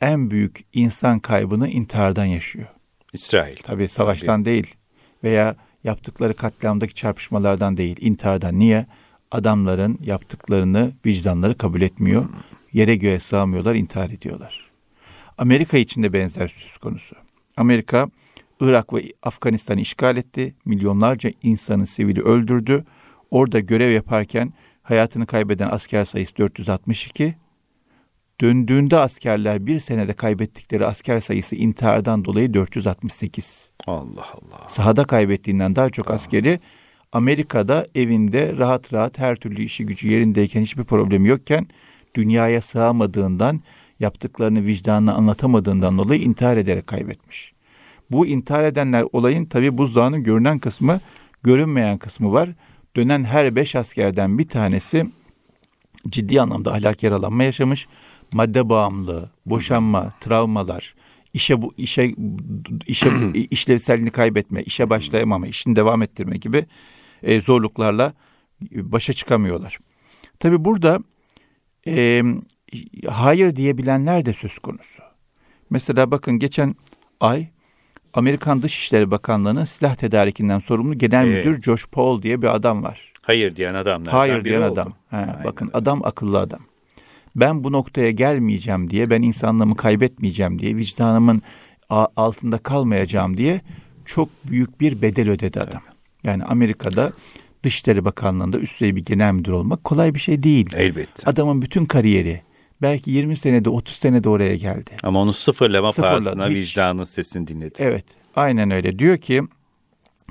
En 0.00 0.30
büyük 0.30 0.64
insan 0.72 1.20
kaybını 1.20 1.68
intihardan 1.68 2.24
yaşıyor. 2.24 2.66
İsrail. 3.12 3.56
Tabii 3.56 3.88
savaştan 3.88 4.42
Tabii. 4.42 4.44
değil 4.44 4.74
veya 5.24 5.56
yaptıkları 5.84 6.34
katliamdaki 6.34 6.94
çarpışmalardan 6.94 7.76
değil, 7.76 7.96
intihardan. 8.00 8.58
Niye? 8.58 8.86
Adamların 9.30 9.98
yaptıklarını 10.04 10.92
vicdanları 11.06 11.58
kabul 11.58 11.80
etmiyor. 11.80 12.24
Yere 12.72 12.96
göğe 12.96 13.20
sığamıyorlar, 13.20 13.74
intihar 13.74 14.10
ediyorlar. 14.10 14.67
Amerika 15.38 15.78
için 15.78 16.02
de 16.02 16.12
benzer 16.12 16.48
söz 16.48 16.76
konusu. 16.76 17.16
Amerika 17.56 18.08
Irak 18.60 18.94
ve 18.94 19.12
Afganistan'ı 19.22 19.80
işgal 19.80 20.16
etti. 20.16 20.54
Milyonlarca 20.64 21.30
insanı 21.42 21.86
sivili 21.86 22.22
öldürdü. 22.22 22.84
Orada 23.30 23.60
görev 23.60 23.90
yaparken 23.90 24.52
hayatını 24.82 25.26
kaybeden 25.26 25.68
asker 25.70 26.04
sayısı 26.04 26.36
462. 26.36 27.34
Döndüğünde 28.40 28.96
askerler 28.98 29.66
bir 29.66 29.78
senede 29.78 30.12
kaybettikleri 30.12 30.86
asker 30.86 31.20
sayısı 31.20 31.56
intihardan 31.56 32.24
dolayı 32.24 32.54
468. 32.54 33.72
Allah 33.86 34.26
Allah. 34.32 34.68
Sahada 34.68 35.04
kaybettiğinden 35.04 35.76
daha 35.76 35.90
çok 35.90 36.10
askeri 36.10 36.60
Amerika'da 37.12 37.86
evinde 37.94 38.56
rahat 38.58 38.92
rahat 38.92 39.18
her 39.18 39.36
türlü 39.36 39.62
işi 39.62 39.86
gücü 39.86 40.08
yerindeyken 40.08 40.62
hiçbir 40.62 40.84
problemi 40.84 41.28
yokken 41.28 41.66
dünyaya 42.14 42.60
sığamadığından 42.60 43.60
yaptıklarını 44.00 44.64
vicdanına 44.66 45.14
anlatamadığından 45.14 45.98
dolayı 45.98 46.20
intihar 46.20 46.56
ederek 46.56 46.86
kaybetmiş. 46.86 47.52
Bu 48.10 48.26
intihar 48.26 48.64
edenler 48.64 49.04
olayın 49.12 49.44
tabi 49.44 49.78
buzdağının 49.78 50.22
görünen 50.22 50.58
kısmı, 50.58 51.00
görünmeyen 51.42 51.98
kısmı 51.98 52.32
var. 52.32 52.50
Dönen 52.96 53.24
her 53.24 53.56
beş 53.56 53.76
askerden 53.76 54.38
bir 54.38 54.48
tanesi 54.48 55.06
ciddi 56.08 56.40
anlamda 56.40 56.72
ahlak 56.72 57.02
yaralanma 57.02 57.44
yaşamış. 57.44 57.88
Madde 58.32 58.68
bağımlılığı, 58.68 59.30
boşanma, 59.46 60.12
travmalar, 60.20 60.94
işe 61.34 61.62
bu 61.62 61.74
işe 61.76 62.14
işe 62.86 63.12
işlevselliğini 63.50 64.10
kaybetme, 64.10 64.62
işe 64.62 64.90
başlayamama, 64.90 65.46
işini 65.46 65.76
devam 65.76 66.02
ettirme 66.02 66.36
gibi 66.36 66.66
e, 67.22 67.40
zorluklarla 67.40 68.12
başa 68.72 69.12
çıkamıyorlar. 69.12 69.78
Tabi 70.40 70.64
burada 70.64 70.98
e, 71.86 72.22
hayır 73.08 73.56
diyebilenler 73.56 74.26
de 74.26 74.32
söz 74.32 74.58
konusu. 74.58 75.02
Mesela 75.70 76.10
bakın 76.10 76.38
geçen 76.38 76.74
ay 77.20 77.46
Amerikan 78.14 78.62
Dışişleri 78.62 79.10
Bakanlığı'nın 79.10 79.64
silah 79.64 79.94
tedarikinden 79.94 80.58
sorumlu 80.58 80.98
genel 80.98 81.26
evet. 81.26 81.46
müdür 81.46 81.60
Josh 81.60 81.86
Paul 81.86 82.22
diye 82.22 82.42
bir 82.42 82.54
adam 82.54 82.82
var. 82.82 83.12
Hayır 83.22 83.56
diyen 83.56 83.74
adam. 83.74 84.04
Hayır 84.04 84.44
diyen 84.44 84.62
adam. 84.62 84.92
He, 85.10 85.44
bakın 85.44 85.70
adam 85.72 86.04
akıllı 86.04 86.38
adam. 86.38 86.60
Ben 87.36 87.64
bu 87.64 87.72
noktaya 87.72 88.10
gelmeyeceğim 88.10 88.90
diye, 88.90 89.10
ben 89.10 89.22
insanlığımı 89.22 89.76
kaybetmeyeceğim 89.76 90.58
diye, 90.58 90.76
vicdanımın 90.76 91.42
altında 92.16 92.58
kalmayacağım 92.58 93.36
diye 93.36 93.60
çok 94.04 94.28
büyük 94.44 94.80
bir 94.80 95.02
bedel 95.02 95.30
ödedi 95.30 95.60
adam. 95.60 95.82
Yani 96.24 96.44
Amerika'da 96.44 97.12
Dışişleri 97.62 98.04
Bakanlığı'nda 98.04 98.58
üst 98.58 98.80
bir 98.80 99.04
genel 99.04 99.32
müdür 99.32 99.52
olmak 99.52 99.84
kolay 99.84 100.14
bir 100.14 100.20
şey 100.20 100.42
değil. 100.42 100.70
Elbette. 100.76 101.22
Adamın 101.30 101.62
bütün 101.62 101.84
kariyeri, 101.84 102.42
belki 102.82 103.10
20 103.10 103.36
senede 103.36 103.70
30 103.70 103.96
senede 103.96 104.28
oraya 104.28 104.56
geldi. 104.56 104.90
Ama 105.02 105.20
onu 105.20 105.32
sıfırlama 105.32 105.92
Sıfırladı. 105.92 106.24
pahasına 106.24 106.48
vicdanın 106.50 107.04
sesini 107.04 107.46
dinledi. 107.46 107.74
Evet 107.78 108.04
aynen 108.36 108.70
öyle. 108.70 108.98
Diyor 108.98 109.18
ki 109.18 109.42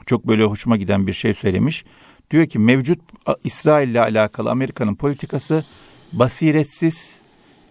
çok 0.05 0.27
böyle 0.27 0.43
hoşuma 0.43 0.77
giden 0.77 1.07
bir 1.07 1.13
şey 1.13 1.33
söylemiş. 1.33 1.85
Diyor 2.31 2.45
ki 2.45 2.59
mevcut 2.59 2.99
İsrail 3.43 3.89
ile 3.89 4.01
alakalı 4.01 4.49
Amerika'nın 4.51 4.95
politikası 4.95 5.65
basiretsiz 6.13 7.21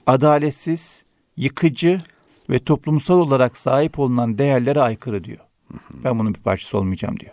adaletsiz, 0.06 1.04
yıkıcı 1.36 2.00
ve 2.50 2.58
toplumsal 2.58 3.18
olarak 3.20 3.58
sahip 3.58 3.98
olunan 3.98 4.38
değerlere 4.38 4.80
aykırı 4.80 5.24
diyor. 5.24 5.38
Ben 6.04 6.18
bunun 6.18 6.34
bir 6.34 6.40
parçası 6.40 6.78
olmayacağım 6.78 7.20
diyor. 7.20 7.32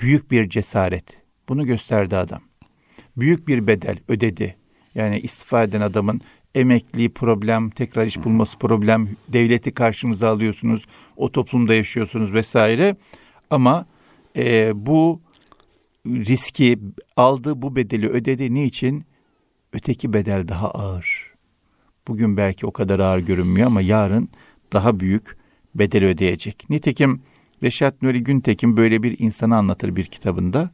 Büyük 0.00 0.30
bir 0.30 0.48
cesaret. 0.48 1.20
Bunu 1.48 1.66
gösterdi 1.66 2.16
adam. 2.16 2.40
Büyük 3.16 3.48
bir 3.48 3.66
bedel 3.66 3.98
ödedi. 4.08 4.56
Yani 4.94 5.20
istifa 5.20 5.62
eden 5.62 5.80
adamın 5.80 6.20
emekli 6.54 7.08
problem, 7.08 7.70
tekrar 7.70 8.06
iş 8.06 8.24
bulması 8.24 8.58
problem, 8.58 9.08
devleti 9.28 9.74
karşınıza 9.74 10.28
alıyorsunuz, 10.28 10.86
o 11.16 11.32
toplumda 11.32 11.74
yaşıyorsunuz 11.74 12.32
vesaire. 12.32 12.96
Ama 13.50 13.86
e, 14.36 14.72
bu 14.86 15.20
riski 16.06 16.78
aldı, 17.16 17.62
bu 17.62 17.76
bedeli 17.76 18.08
ödedi. 18.08 18.54
Niçin? 18.54 19.04
Öteki 19.72 20.12
bedel 20.12 20.48
daha 20.48 20.70
ağır. 20.70 21.34
Bugün 22.08 22.36
belki 22.36 22.66
o 22.66 22.72
kadar 22.72 22.98
ağır 22.98 23.18
görünmüyor 23.18 23.66
ama 23.66 23.80
yarın 23.80 24.28
daha 24.72 25.00
büyük 25.00 25.36
bedeli 25.74 26.06
ödeyecek. 26.06 26.70
Nitekim 26.70 27.22
Reşat 27.62 28.02
Nuri 28.02 28.24
Güntekin 28.24 28.76
böyle 28.76 29.02
bir 29.02 29.18
insanı 29.18 29.56
anlatır 29.56 29.96
bir 29.96 30.04
kitabında. 30.04 30.70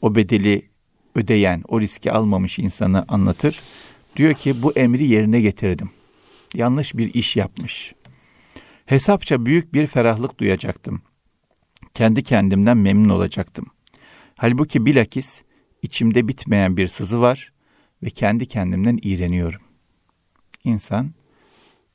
O 0.00 0.14
bedeli 0.14 0.68
ödeyen, 1.14 1.62
o 1.68 1.80
riski 1.80 2.12
almamış 2.12 2.58
insanı 2.58 3.04
anlatır. 3.08 3.60
Diyor 4.18 4.34
ki 4.34 4.62
bu 4.62 4.72
emri 4.72 5.04
yerine 5.04 5.40
getirdim. 5.40 5.90
Yanlış 6.54 6.96
bir 6.96 7.14
iş 7.14 7.36
yapmış. 7.36 7.94
Hesapça 8.86 9.46
büyük 9.46 9.74
bir 9.74 9.86
ferahlık 9.86 10.38
duyacaktım. 10.38 11.02
Kendi 11.94 12.22
kendimden 12.22 12.76
memnun 12.76 13.08
olacaktım. 13.08 13.66
Halbuki 14.36 14.86
bilakis 14.86 15.42
içimde 15.82 16.28
bitmeyen 16.28 16.76
bir 16.76 16.86
sızı 16.86 17.20
var 17.20 17.52
ve 18.02 18.10
kendi 18.10 18.46
kendimden 18.46 18.98
iğreniyorum. 19.02 19.60
İnsan 20.64 21.10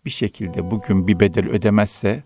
bir 0.06 0.12
şekilde 0.12 0.72
bugün 0.72 1.08
bir 1.08 1.20
bedel 1.20 1.50
ödemezse, 1.50 2.24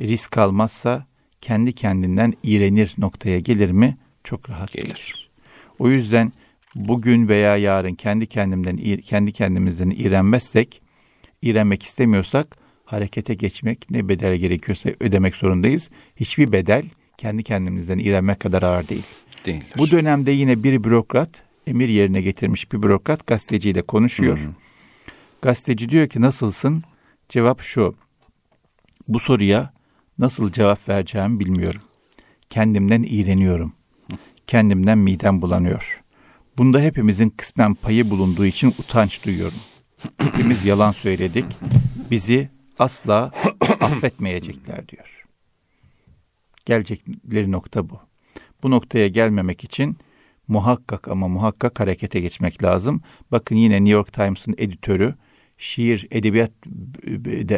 risk 0.00 0.38
almazsa 0.38 1.06
kendi 1.40 1.72
kendinden 1.72 2.34
iğrenir 2.42 2.94
noktaya 2.98 3.38
gelir 3.38 3.70
mi? 3.70 3.98
Çok 4.24 4.50
rahat 4.50 4.72
gelir. 4.72 4.86
gelir. 4.86 5.30
O 5.78 5.88
yüzden 5.88 6.32
bugün 6.78 7.28
veya 7.28 7.56
yarın 7.56 7.94
kendi 7.94 8.26
kendimden 8.26 8.76
kendi 8.96 9.32
kendimizden 9.32 9.90
iğrenmezsek, 9.90 10.82
iğrenmek 11.42 11.82
istemiyorsak 11.82 12.56
harekete 12.84 13.34
geçmek 13.34 13.90
ne 13.90 14.08
bedel 14.08 14.36
gerekiyorsa 14.36 14.90
ödemek 15.00 15.36
zorundayız. 15.36 15.90
Hiçbir 16.16 16.52
bedel 16.52 16.84
kendi 17.16 17.42
kendimizden 17.42 17.98
iğrenmek 17.98 18.40
kadar 18.40 18.62
ağır 18.62 18.88
değil. 18.88 19.06
Değildir. 19.46 19.74
Bu 19.78 19.90
dönemde 19.90 20.30
yine 20.30 20.62
bir 20.62 20.84
bürokrat, 20.84 21.42
emir 21.66 21.88
yerine 21.88 22.20
getirmiş 22.20 22.72
bir 22.72 22.82
bürokrat 22.82 23.26
gazeteciyle 23.26 23.82
konuşuyor. 23.82 24.38
Hı. 24.38 24.50
Gazeteci 25.42 25.88
diyor 25.88 26.08
ki 26.08 26.20
nasılsın? 26.20 26.84
Cevap 27.28 27.60
şu. 27.60 27.94
Bu 29.08 29.20
soruya 29.20 29.72
nasıl 30.18 30.52
cevap 30.52 30.88
vereceğimi 30.88 31.40
bilmiyorum. 31.40 31.82
Kendimden 32.50 33.02
iğreniyorum. 33.02 33.72
Kendimden 34.46 34.98
midem 34.98 35.42
bulanıyor. 35.42 36.02
Bunda 36.58 36.80
hepimizin 36.80 37.30
kısmen 37.30 37.74
payı 37.74 38.10
bulunduğu 38.10 38.46
için 38.46 38.74
utanç 38.78 39.24
duyuyorum. 39.24 39.58
Hepimiz 40.18 40.64
yalan 40.64 40.92
söyledik. 40.92 41.44
Bizi 42.10 42.48
asla 42.78 43.32
affetmeyecekler 43.80 44.88
diyor. 44.88 45.24
Gelecekleri 46.64 47.52
nokta 47.52 47.90
bu. 47.90 48.00
Bu 48.62 48.70
noktaya 48.70 49.08
gelmemek 49.08 49.64
için 49.64 49.96
muhakkak 50.48 51.08
ama 51.08 51.28
muhakkak 51.28 51.80
harekete 51.80 52.20
geçmek 52.20 52.62
lazım. 52.62 53.02
Bakın 53.32 53.56
yine 53.56 53.74
New 53.74 53.90
York 53.92 54.12
Times'ın 54.12 54.54
editörü, 54.58 55.14
şiir 55.58 56.06
edebiyat 56.10 56.52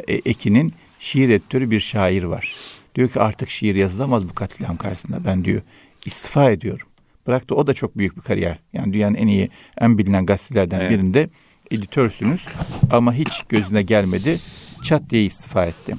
ekinin 0.09 0.75
şiir 0.99 1.29
editörü 1.29 1.71
bir 1.71 1.81
şair 1.81 2.23
var. 2.23 2.55
Diyor 2.95 3.09
ki 3.09 3.21
artık 3.21 3.51
şiir 3.51 3.75
yazılamaz 3.75 4.29
bu 4.29 4.35
katliam 4.35 4.77
karşısında. 4.77 5.25
Ben 5.25 5.45
diyor 5.45 5.63
istifa 6.05 6.51
ediyorum. 6.51 6.90
Bıraktı 7.27 7.55
o 7.55 7.67
da 7.67 7.75
çok 7.75 7.99
büyük 7.99 8.17
bir 8.17 8.23
kariyer. 8.23 8.59
Yani 8.73 8.93
dünyanın 8.93 9.15
en 9.15 9.27
iyi, 9.27 9.51
en 9.79 9.99
bilinen 9.99 10.27
gazetelerden 10.27 10.81
evet. 10.81 10.91
birinde 10.91 11.31
editörsünüz. 11.71 12.47
Ama 12.91 13.15
hiç 13.15 13.43
gözüne 13.49 13.83
gelmedi. 13.83 14.41
Çat 14.83 15.11
diye 15.11 15.25
istifa 15.25 15.67
etti. 15.67 15.97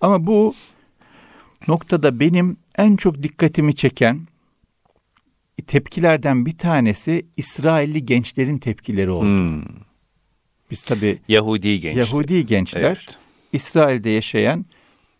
Ama 0.00 0.26
bu 0.26 0.54
noktada 1.68 2.20
benim 2.20 2.56
en 2.78 2.96
çok 2.96 3.22
dikkatimi 3.22 3.74
çeken 3.74 4.26
tepkilerden 5.66 6.46
bir 6.46 6.58
tanesi 6.58 7.26
İsrailli 7.36 8.06
gençlerin 8.06 8.58
tepkileri 8.58 9.10
oldu. 9.10 9.26
Hmm. 9.26 9.62
Biz 10.70 10.82
tabi 10.82 11.18
Yahudi 11.28 11.80
gençler. 11.80 12.00
Yahudi 12.00 12.46
gençler 12.46 12.82
evet. 12.82 13.18
İsrail'de 13.52 14.10
yaşayan 14.10 14.66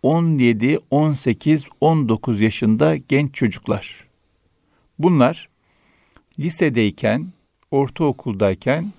17, 0.02 0.78
18, 0.90 1.66
19 1.80 2.40
yaşında 2.40 2.96
genç 2.96 3.34
çocuklar. 3.34 4.11
Bunlar 5.02 5.48
lisedeyken, 6.40 7.32
ortaokuldayken 7.70 8.92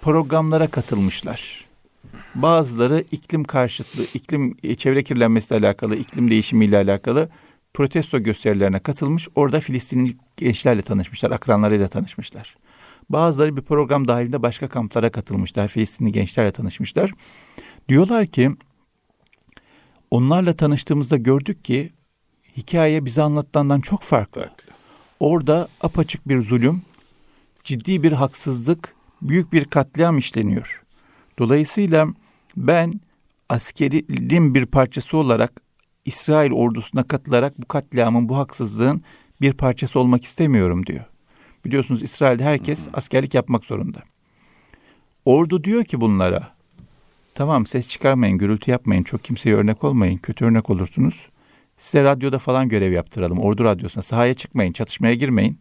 programlara 0.00 0.70
katılmışlar. 0.70 1.66
Bazıları 2.34 3.04
iklim 3.10 3.44
karşıtlığı, 3.44 4.04
iklim 4.14 4.56
e, 4.62 4.74
çevre 4.74 5.02
kirlenmesiyle 5.02 5.66
alakalı, 5.66 5.96
iklim 5.96 6.30
değişimiyle 6.30 6.76
alakalı 6.76 7.28
protesto 7.74 8.22
gösterilerine 8.22 8.80
katılmış. 8.80 9.28
Orada 9.34 9.60
Filistinli 9.60 10.16
gençlerle 10.36 10.82
tanışmışlar, 10.82 11.30
akranlarıyla 11.30 11.88
tanışmışlar. 11.88 12.56
Bazıları 13.10 13.56
bir 13.56 13.62
program 13.62 14.08
dahilinde 14.08 14.42
başka 14.42 14.68
kamplara 14.68 15.10
katılmışlar. 15.10 15.68
Filistinli 15.68 16.12
gençlerle 16.12 16.50
tanışmışlar. 16.50 17.12
Diyorlar 17.88 18.26
ki 18.26 18.50
onlarla 20.10 20.56
tanıştığımızda 20.56 21.16
gördük 21.16 21.64
ki 21.64 21.92
hikaye 22.56 23.04
bize 23.04 23.22
anlattığından 23.22 23.80
çok 23.80 24.02
farklı. 24.02 24.40
farklı. 24.40 24.67
Orada 25.20 25.68
apaçık 25.80 26.28
bir 26.28 26.42
zulüm, 26.42 26.82
ciddi 27.64 28.02
bir 28.02 28.12
haksızlık, 28.12 28.94
büyük 29.22 29.52
bir 29.52 29.64
katliam 29.64 30.18
işleniyor. 30.18 30.82
Dolayısıyla 31.38 32.08
ben 32.56 33.00
askerin 33.48 34.54
bir 34.54 34.66
parçası 34.66 35.16
olarak 35.16 35.62
İsrail 36.04 36.52
ordusuna 36.52 37.02
katılarak 37.02 37.58
bu 37.58 37.66
katliamın, 37.66 38.28
bu 38.28 38.36
haksızlığın 38.36 39.02
bir 39.40 39.52
parçası 39.52 39.98
olmak 40.00 40.24
istemiyorum 40.24 40.86
diyor. 40.86 41.04
Biliyorsunuz 41.64 42.02
İsrail'de 42.02 42.44
herkes 42.44 42.88
askerlik 42.92 43.34
yapmak 43.34 43.64
zorunda. 43.64 44.02
Ordu 45.24 45.64
diyor 45.64 45.84
ki 45.84 46.00
bunlara, 46.00 46.48
tamam 47.34 47.66
ses 47.66 47.88
çıkarmayın, 47.88 48.38
gürültü 48.38 48.70
yapmayın, 48.70 49.02
çok 49.02 49.24
kimseye 49.24 49.54
örnek 49.56 49.84
olmayın, 49.84 50.18
kötü 50.18 50.44
örnek 50.44 50.70
olursunuz. 50.70 51.26
Size 51.78 52.04
radyoda 52.04 52.38
falan 52.38 52.68
görev 52.68 52.92
yaptıralım, 52.92 53.38
ordu 53.38 53.64
radyosuna. 53.64 54.02
Sahaya 54.02 54.34
çıkmayın, 54.34 54.72
çatışmaya 54.72 55.14
girmeyin. 55.14 55.58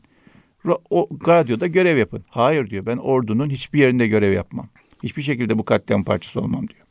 O 0.90 1.10
radyoda 1.28 1.68
görev 1.68 1.98
yapın. 1.98 2.26
Hayır 2.30 2.70
diyor, 2.70 2.86
ben 2.86 2.98
ordunun 2.98 3.50
hiçbir 3.50 3.80
yerinde 3.80 4.08
görev 4.08 4.34
yapmam. 4.34 4.70
Hiçbir 5.04 5.22
şekilde 5.22 5.58
bu 5.58 5.66
katliam 5.66 6.04
parçası 6.04 6.42
olmam 6.42 6.68
diyor. 6.68 6.86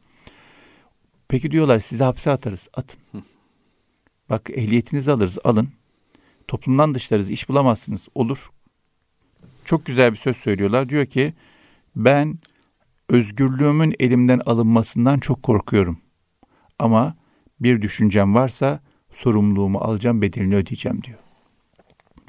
Peki 1.28 1.50
diyorlar 1.50 1.78
sizi 1.78 2.04
hapse 2.04 2.30
atarız. 2.30 2.68
Atın. 2.74 3.00
Bak 4.30 4.50
ehliyetinizi 4.54 5.12
alırız. 5.12 5.38
Alın. 5.44 5.68
Toplumdan 6.48 6.94
dışlarız. 6.94 7.30
iş 7.30 7.48
bulamazsınız. 7.48 8.08
Olur. 8.14 8.50
Çok 9.64 9.86
güzel 9.86 10.12
bir 10.12 10.16
söz 10.16 10.36
söylüyorlar. 10.36 10.88
Diyor 10.88 11.06
ki 11.06 11.34
ben 11.96 12.38
özgürlüğümün 13.08 13.94
elimden 14.00 14.40
alınmasından 14.46 15.18
çok 15.18 15.42
korkuyorum. 15.42 15.98
Ama 16.78 17.16
bir 17.60 17.82
düşüncem 17.82 18.34
varsa 18.34 18.80
sorumluluğumu 19.16 19.78
alacağım, 19.78 20.22
bedelini 20.22 20.56
ödeyeceğim 20.56 21.02
diyor. 21.02 21.18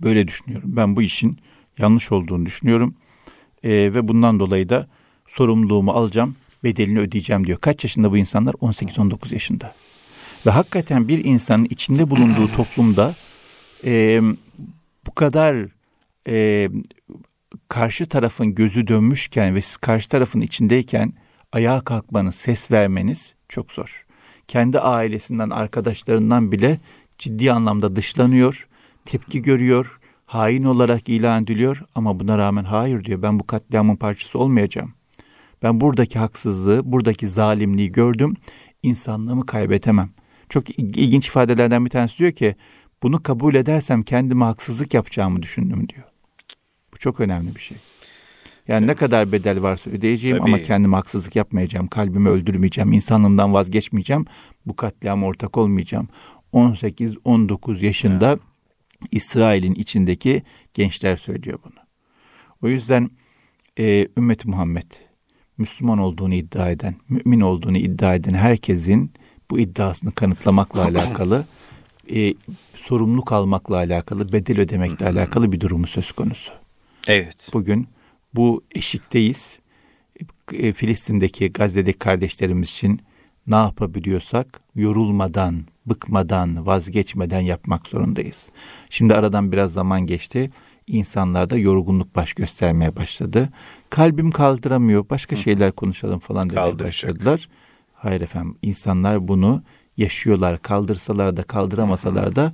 Böyle 0.04 0.28
düşünüyorum. 0.28 0.70
Ben 0.76 0.96
bu 0.96 1.02
işin 1.02 1.38
yanlış 1.78 2.12
olduğunu 2.12 2.46
düşünüyorum. 2.46 2.96
Ee, 3.64 3.70
ve 3.70 4.08
bundan 4.08 4.40
dolayı 4.40 4.70
da 4.70 4.88
sorumluluğumu 5.28 5.92
alacağım, 5.92 6.36
bedelini 6.64 7.00
ödeyeceğim 7.00 7.48
diyor. 7.48 7.60
Kaç 7.60 7.84
yaşında 7.84 8.12
bu 8.12 8.18
insanlar? 8.18 8.54
18-19 8.54 9.34
yaşında. 9.34 9.76
Ve 10.46 10.52
hakikaten 10.52 11.08
bir 11.08 11.26
insanın 11.26 11.66
içinde 11.66 12.10
bulunduğu 12.10 12.48
toplumda 12.48 13.16
e, 13.86 14.22
bu 15.08 15.16
kadar 15.16 15.66
e, 16.28 16.70
karşı 17.70 18.06
tarafın 18.06 18.56
gözü 18.56 18.88
dönmüşken 18.88 19.56
ve 19.56 19.62
siz 19.62 19.78
karşı 19.78 20.10
tarafın 20.10 20.42
içindeyken 20.42 21.14
ayağa 21.52 21.82
kalkmanız, 21.82 22.36
ses 22.36 22.72
vermeniz 22.72 23.36
çok 23.50 23.72
zor. 23.72 24.07
Kendi 24.48 24.80
ailesinden, 24.80 25.50
arkadaşlarından 25.50 26.52
bile 26.52 26.80
ciddi 27.18 27.52
anlamda 27.52 27.96
dışlanıyor, 27.96 28.68
tepki 29.06 29.42
görüyor, 29.42 30.00
hain 30.26 30.64
olarak 30.64 31.10
ilan 31.10 31.44
ediliyor 31.44 31.84
ama 31.96 32.20
buna 32.20 32.38
rağmen 32.38 32.64
hayır 32.64 33.04
diyor 33.04 33.22
ben 33.22 33.40
bu 33.40 33.48
katliamın 33.48 33.96
parçası 33.96 34.40
olmayacağım. 34.40 34.94
Ben 35.64 35.82
buradaki 35.82 36.20
haksızlığı, 36.20 36.92
buradaki 36.92 37.28
zalimliği 37.28 37.92
gördüm. 37.92 38.36
İnsanlığımı 38.84 39.46
kaybetemem. 39.46 40.10
Çok 40.50 40.80
ilginç 40.80 41.28
ifadelerden 41.28 41.86
bir 41.86 41.90
tanesi 41.90 42.18
diyor 42.18 42.32
ki 42.32 42.56
bunu 43.04 43.24
kabul 43.24 43.56
edersem 43.56 44.04
kendime 44.04 44.46
haksızlık 44.46 44.94
yapacağımı 44.94 45.42
düşündüm 45.42 45.90
diyor. 45.90 46.04
Bu 46.94 46.98
çok 46.98 47.20
önemli 47.20 47.56
bir 47.56 47.62
şey. 47.62 47.78
Yani 48.68 48.80
evet. 48.80 48.88
ne 48.90 48.96
kadar 48.96 49.32
bedel 49.32 49.62
varsa 49.62 49.90
ödeyeceğim 49.90 50.38
Tabii. 50.38 50.50
ama 50.50 50.62
kendime 50.62 50.96
haksızlık 50.96 51.36
yapmayacağım. 51.36 51.88
Kalbimi 51.88 52.30
öldürmeyeceğim. 52.30 52.94
insanlığımdan 52.94 53.54
vazgeçmeyeceğim. 53.54 54.26
Bu 54.66 54.76
katliama 54.76 55.28
ortak 55.28 55.58
olmayacağım. 55.58 56.08
18-19 56.54 57.86
yaşında 57.86 58.30
evet. 58.30 58.42
İsrail'in 59.12 59.76
içindeki 59.76 60.44
gençler 60.74 61.18
söylüyor 61.18 61.60
bunu. 61.64 61.74
O 62.64 62.68
yüzden 62.68 63.10
e, 63.80 64.08
ümmeti 64.18 64.50
Muhammed 64.50 64.92
Müslüman 65.58 65.98
olduğunu 65.98 66.34
iddia 66.34 66.70
eden, 66.70 66.96
mümin 67.10 67.42
olduğunu 67.42 67.78
iddia 67.78 68.16
eden 68.16 68.34
herkesin 68.34 69.12
bu 69.52 69.60
iddiasını 69.60 70.12
kanıtlamakla 70.12 70.82
alakalı, 70.86 71.46
e, 72.16 72.34
sorumluluk 72.76 73.32
almakla 73.32 73.76
alakalı, 73.76 74.32
bedel 74.32 74.60
ödemekle 74.60 75.06
alakalı 75.06 75.52
bir 75.52 75.60
durumu 75.60 75.88
söz 75.88 76.12
konusu. 76.12 76.52
Evet. 77.08 77.50
Bugün 77.54 77.88
bu 78.38 78.64
eşikteyiz. 78.76 79.60
E, 80.54 80.74
Filistin'deki, 80.74 81.54
Gazze'deki 81.54 82.00
kardeşlerimiz 82.00 82.70
için 82.70 83.02
ne 83.48 83.56
yapabiliyorsak 83.56 84.62
yorulmadan, 84.76 85.66
bıkmadan, 85.86 86.66
vazgeçmeden 86.66 87.40
yapmak 87.40 87.88
zorundayız. 87.88 88.50
Şimdi 88.90 89.16
aradan 89.16 89.52
biraz 89.52 89.74
zaman 89.74 90.02
geçti. 90.06 90.52
İnsanlarda 90.88 91.58
yorgunluk 91.58 92.16
baş 92.16 92.34
göstermeye 92.34 92.96
başladı. 92.96 93.50
Kalbim 93.90 94.32
kaldıramıyor, 94.32 95.10
başka 95.10 95.36
Hı. 95.36 95.40
şeyler 95.40 95.72
konuşalım 95.72 96.20
falan 96.20 96.50
demeye 96.50 96.80
başladılar. 96.80 97.50
Hayır 97.94 98.22
efendim, 98.22 98.58
insanlar 98.62 99.28
bunu 99.28 99.64
yaşıyorlar. 99.98 100.62
Kaldırsalar 100.62 101.38
da 101.38 101.44
kaldıramasalar 101.44 102.36
da 102.36 102.52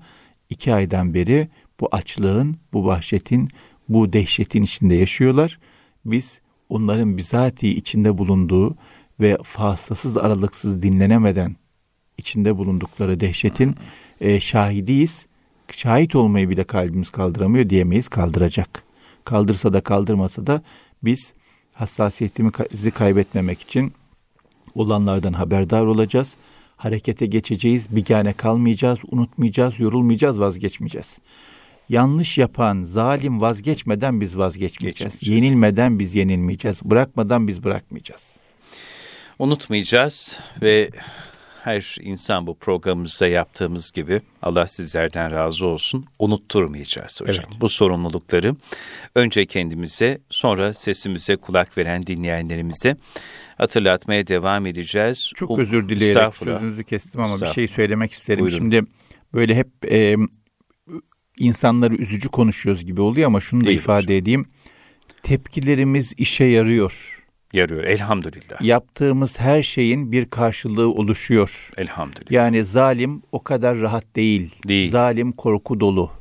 iki 0.49 0.73
aydan 0.73 1.13
beri 1.13 1.47
bu 1.79 1.89
açlığın, 1.91 2.57
bu 2.73 2.85
vahşetin, 2.85 3.49
bu 3.89 4.13
dehşetin 4.13 4.63
içinde 4.63 4.95
yaşıyorlar. 4.95 5.59
Biz 6.05 6.41
onların 6.69 7.17
bizatihi 7.17 7.75
içinde 7.75 8.17
bulunduğu 8.17 8.75
ve 9.19 9.37
faslasız 9.43 10.17
aralıksız 10.17 10.81
dinlenemeden 10.81 11.55
içinde 12.17 12.57
bulundukları 12.57 13.19
dehşetin 13.19 13.75
e, 14.21 14.39
şahidiyiz. 14.39 15.25
Şahit 15.71 16.15
olmayı 16.15 16.49
bile 16.49 16.63
kalbimiz 16.63 17.09
kaldıramıyor 17.09 17.69
diyemeyiz. 17.69 18.07
Kaldıracak. 18.07 18.83
Kaldırsa 19.23 19.73
da 19.73 19.81
kaldırmasa 19.81 20.47
da 20.47 20.61
biz 21.03 21.33
hassasiyetimizi 21.75 22.91
kaybetmemek 22.91 23.61
için 23.61 23.93
olanlardan 24.75 25.33
haberdar 25.33 25.85
olacağız. 25.85 26.35
Harekete 26.77 27.25
geçeceğiz, 27.25 27.95
bigane 27.95 28.33
kalmayacağız, 28.33 28.99
unutmayacağız, 29.11 29.79
yorulmayacağız, 29.79 30.39
vazgeçmeyeceğiz. 30.39 31.19
Yanlış 31.89 32.37
yapan 32.37 32.83
zalim 32.83 33.41
vazgeçmeden 33.41 34.21
biz 34.21 34.37
vazgeçmeyeceğiz. 34.37 35.27
Yenilmeden 35.27 35.99
biz 35.99 36.15
yenilmeyeceğiz. 36.15 36.81
Bırakmadan 36.83 37.47
biz 37.47 37.63
bırakmayacağız. 37.63 38.37
Unutmayacağız 39.39 40.39
ve 40.61 40.89
her 41.63 41.95
insan 42.01 42.47
bu 42.47 42.55
programımızda 42.55 43.27
yaptığımız 43.27 43.91
gibi 43.91 44.21
Allah 44.41 44.67
sizlerden 44.67 45.31
razı 45.31 45.65
olsun 45.65 46.05
unutturmayacağız 46.19 47.21
hocam. 47.21 47.45
Evet. 47.49 47.61
Bu 47.61 47.69
sorumlulukları 47.69 48.55
önce 49.15 49.45
kendimize 49.45 50.17
sonra 50.29 50.73
sesimize 50.73 51.35
kulak 51.35 51.77
veren 51.77 52.07
dinleyenlerimize 52.07 52.97
hatırlatmaya 53.57 54.27
devam 54.27 54.65
edeceğiz. 54.65 55.31
Çok 55.35 55.59
özür 55.59 55.89
dileyerek 55.89 56.35
sözünüzü 56.35 56.83
kestim 56.83 57.21
ama 57.21 57.41
bir 57.41 57.47
şey 57.47 57.67
söylemek 57.67 58.11
isterim. 58.11 58.45
Buyurun. 58.45 58.57
Şimdi 58.57 58.81
böyle 59.33 59.55
hep 59.55 59.91
e, 59.91 60.15
insanları 61.39 61.95
üzücü 61.95 62.29
konuşuyoruz 62.29 62.85
gibi 62.85 63.01
oluyor 63.01 63.27
ama 63.27 63.41
şunu 63.41 63.61
da 63.61 63.65
Değil 63.65 63.79
ifade 63.79 64.03
hocam. 64.03 64.17
edeyim. 64.17 64.45
Tepkilerimiz 65.23 66.13
işe 66.17 66.43
yarıyor 66.43 67.23
yarıyor 67.53 67.83
elhamdülillah. 67.83 68.61
Yaptığımız 68.61 69.39
her 69.39 69.63
şeyin 69.63 70.11
bir 70.11 70.25
karşılığı 70.25 70.91
oluşuyor. 70.91 71.69
Elhamdülillah. 71.77 72.31
Yani 72.31 72.65
zalim 72.65 73.21
o 73.31 73.43
kadar 73.43 73.77
rahat 73.79 74.15
değil. 74.15 74.55
Değil. 74.67 74.91
Zalim 74.91 75.31
korku 75.31 75.79
dolu. 75.79 76.11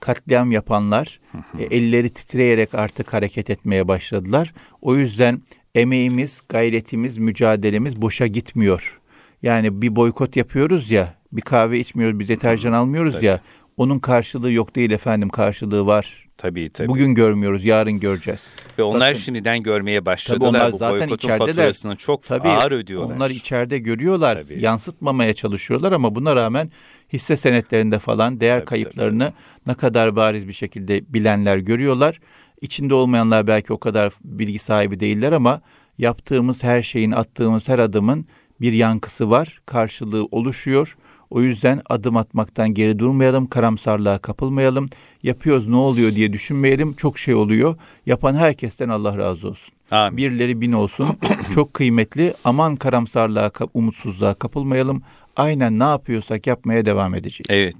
Katliam 0.00 0.52
yapanlar 0.52 1.20
e, 1.58 1.62
elleri 1.62 2.10
titreyerek 2.10 2.74
artık 2.74 3.12
hareket 3.12 3.50
etmeye 3.50 3.88
başladılar. 3.88 4.54
O 4.82 4.96
yüzden 4.96 5.42
emeğimiz, 5.74 6.40
gayretimiz, 6.48 7.18
mücadelemiz 7.18 8.02
boşa 8.02 8.26
gitmiyor. 8.26 9.00
Yani 9.42 9.82
bir 9.82 9.96
boykot 9.96 10.36
yapıyoruz 10.36 10.90
ya, 10.90 11.14
bir 11.32 11.40
kahve 11.40 11.80
içmiyoruz, 11.80 12.18
bir 12.18 12.28
deterjan 12.28 12.72
almıyoruz 12.72 13.14
Tabii. 13.14 13.24
ya. 13.26 13.40
Onun 13.76 13.98
karşılığı 13.98 14.52
yok 14.52 14.76
değil 14.76 14.90
efendim, 14.90 15.28
karşılığı 15.28 15.86
var. 15.86 16.26
Tabii 16.36 16.70
tabii. 16.70 16.88
Bugün 16.88 17.14
görmüyoruz, 17.14 17.64
yarın 17.64 18.00
göreceğiz. 18.00 18.54
Ve 18.78 18.82
onlar 18.82 19.10
Bakın, 19.10 19.20
şimdiden 19.20 19.62
görmeye 19.62 20.06
başladılar. 20.06 20.38
Tabii 20.48 20.56
onlar 20.56 20.72
Bu 20.72 20.76
zaten 20.76 21.08
içerideler. 21.08 21.96
çok 21.98 22.26
tabii, 22.26 22.48
ağır 22.48 22.72
ödüyorlar. 22.72 23.16
Onlar 23.16 23.30
içeride 23.30 23.78
görüyorlar, 23.78 24.42
tabii. 24.42 24.62
yansıtmamaya 24.62 25.32
çalışıyorlar 25.32 25.92
ama 25.92 26.14
buna 26.14 26.36
rağmen 26.36 26.70
hisse 27.12 27.36
senetlerinde 27.36 27.98
falan 27.98 28.40
değer 28.40 28.58
tabii, 28.58 28.66
kayıplarını 28.66 29.24
tabii. 29.24 29.34
ne 29.66 29.74
kadar 29.74 30.16
bariz 30.16 30.48
bir 30.48 30.52
şekilde 30.52 31.12
bilenler 31.14 31.56
görüyorlar. 31.56 32.20
İçinde 32.60 32.94
olmayanlar 32.94 33.46
belki 33.46 33.72
o 33.72 33.78
kadar 33.78 34.12
bilgi 34.24 34.58
sahibi 34.58 35.00
değiller 35.00 35.32
ama 35.32 35.60
yaptığımız 35.98 36.62
her 36.64 36.82
şeyin, 36.82 37.10
attığımız 37.12 37.68
her 37.68 37.78
adımın 37.78 38.26
bir 38.60 38.72
yankısı 38.72 39.30
var, 39.30 39.60
karşılığı 39.66 40.24
oluşuyor 40.30 40.96
o 41.30 41.42
yüzden 41.42 41.82
adım 41.90 42.16
atmaktan 42.16 42.74
geri 42.74 42.98
durmayalım, 42.98 43.46
karamsarlığa 43.46 44.18
kapılmayalım. 44.18 44.88
Yapıyoruz 45.22 45.68
ne 45.68 45.76
oluyor 45.76 46.14
diye 46.14 46.32
düşünmeyelim. 46.32 46.94
Çok 46.94 47.18
şey 47.18 47.34
oluyor. 47.34 47.76
Yapan 48.06 48.34
herkesten 48.34 48.88
Allah 48.88 49.18
razı 49.18 49.48
olsun. 49.48 49.74
Amin. 49.90 50.16
Birleri 50.16 50.60
bin 50.60 50.72
olsun. 50.72 51.18
Çok 51.54 51.74
kıymetli. 51.74 52.34
Aman 52.44 52.76
karamsarlığa, 52.76 53.50
umutsuzluğa 53.74 54.34
kapılmayalım. 54.34 55.02
Aynen 55.36 55.78
ne 55.78 55.84
yapıyorsak 55.84 56.46
yapmaya 56.46 56.84
devam 56.84 57.14
edeceğiz. 57.14 57.46
Evet. 57.48 57.74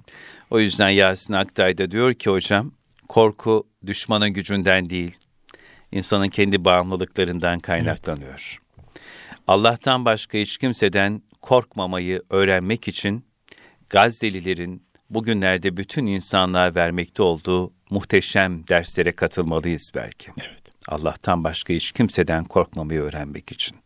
O 0.50 0.60
yüzden 0.60 0.88
Yasin 0.88 1.34
Aktay 1.34 1.78
da 1.78 1.90
diyor 1.90 2.14
ki 2.14 2.30
hocam, 2.30 2.72
korku 3.08 3.66
düşmanın 3.86 4.30
gücünden 4.30 4.90
değil, 4.90 5.16
insanın 5.92 6.28
kendi 6.28 6.64
bağımlılıklarından 6.64 7.58
kaynaklanıyor. 7.58 8.58
Evet. 8.58 8.66
Allah'tan 9.48 10.04
başka 10.04 10.38
hiç 10.38 10.58
kimseden 10.58 11.22
korkmamayı 11.42 12.22
öğrenmek 12.30 12.88
için 12.88 13.24
Gazze'lilerin 13.90 14.82
bugünlerde 15.10 15.76
bütün 15.76 16.06
insanlığa 16.06 16.74
vermekte 16.74 17.22
olduğu 17.22 17.72
muhteşem 17.90 18.68
derslere 18.68 19.12
katılmalıyız 19.12 19.90
belki. 19.94 20.30
Evet. 20.38 20.66
Allah'tan 20.88 21.44
başka 21.44 21.74
hiç 21.74 21.92
kimseden 21.92 22.44
korkmamayı 22.44 23.00
öğrenmek 23.00 23.52
için. 23.52 23.76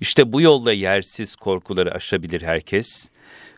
İşte 0.00 0.32
bu 0.32 0.40
yolla 0.40 0.72
yersiz 0.72 1.36
korkuları 1.36 1.94
aşabilir 1.94 2.42
herkes. 2.42 3.10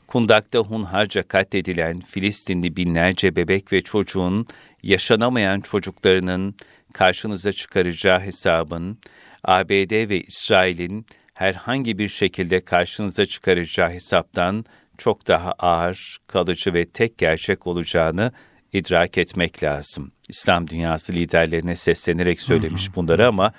Kundak'ta 0.07 0.59
hunharca 0.59 1.23
katledilen 1.23 2.01
Filistinli 2.01 2.77
binlerce 2.77 3.37
bebek 3.37 3.73
ve 3.73 3.83
çocuğun 3.83 4.47
yaşanamayan 4.83 5.61
çocuklarının 5.61 6.55
karşınıza 6.93 7.53
çıkaracağı 7.53 8.21
hesabın, 8.21 8.99
ABD 9.45 10.09
ve 10.09 10.21
İsrail'in 10.21 11.07
herhangi 11.35 11.99
bir 11.99 12.09
şekilde 12.09 12.61
karşınıza 12.61 13.27
çıkaracağı 13.27 13.91
hesaptan 13.91 14.65
çok 14.99 15.29
daha 15.29 15.53
ağır, 15.53 16.19
kalıcı 16.27 16.75
ve 16.75 16.85
tek 16.85 17.19
gerçek 17.19 17.67
olacağını 17.67 18.33
idrak 18.73 19.19
etmek 19.19 19.63
lazım. 19.63 20.13
İslam 20.29 20.69
dünyası 20.69 21.13
liderlerine 21.13 21.77
seslenerek 21.77 22.41
söylemiş 22.41 22.97
bunları 22.97 23.29
ama 23.29 23.53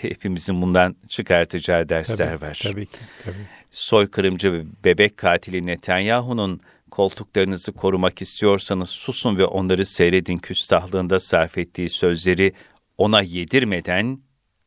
hepimizin 0.00 0.62
bundan 0.62 0.96
çıkartacağı 1.08 1.88
dersler 1.88 2.38
tabii, 2.38 2.46
var. 2.46 2.60
Tabii 2.62 2.86
ki. 2.86 2.98
Tabii. 3.24 3.48
Soykırımcı 3.70 4.52
ve 4.52 4.64
bebek 4.84 5.16
katili 5.16 5.66
Netanyahu'nun 5.66 6.60
koltuklarınızı 6.90 7.72
korumak 7.72 8.22
istiyorsanız 8.22 8.90
susun 8.90 9.38
ve 9.38 9.44
onları 9.44 9.86
seyredin 9.86 10.36
küstahlığında 10.36 11.20
sarf 11.20 11.58
ettiği 11.58 11.90
sözleri 11.90 12.52
ona 12.98 13.22
yedirmeden 13.22 14.18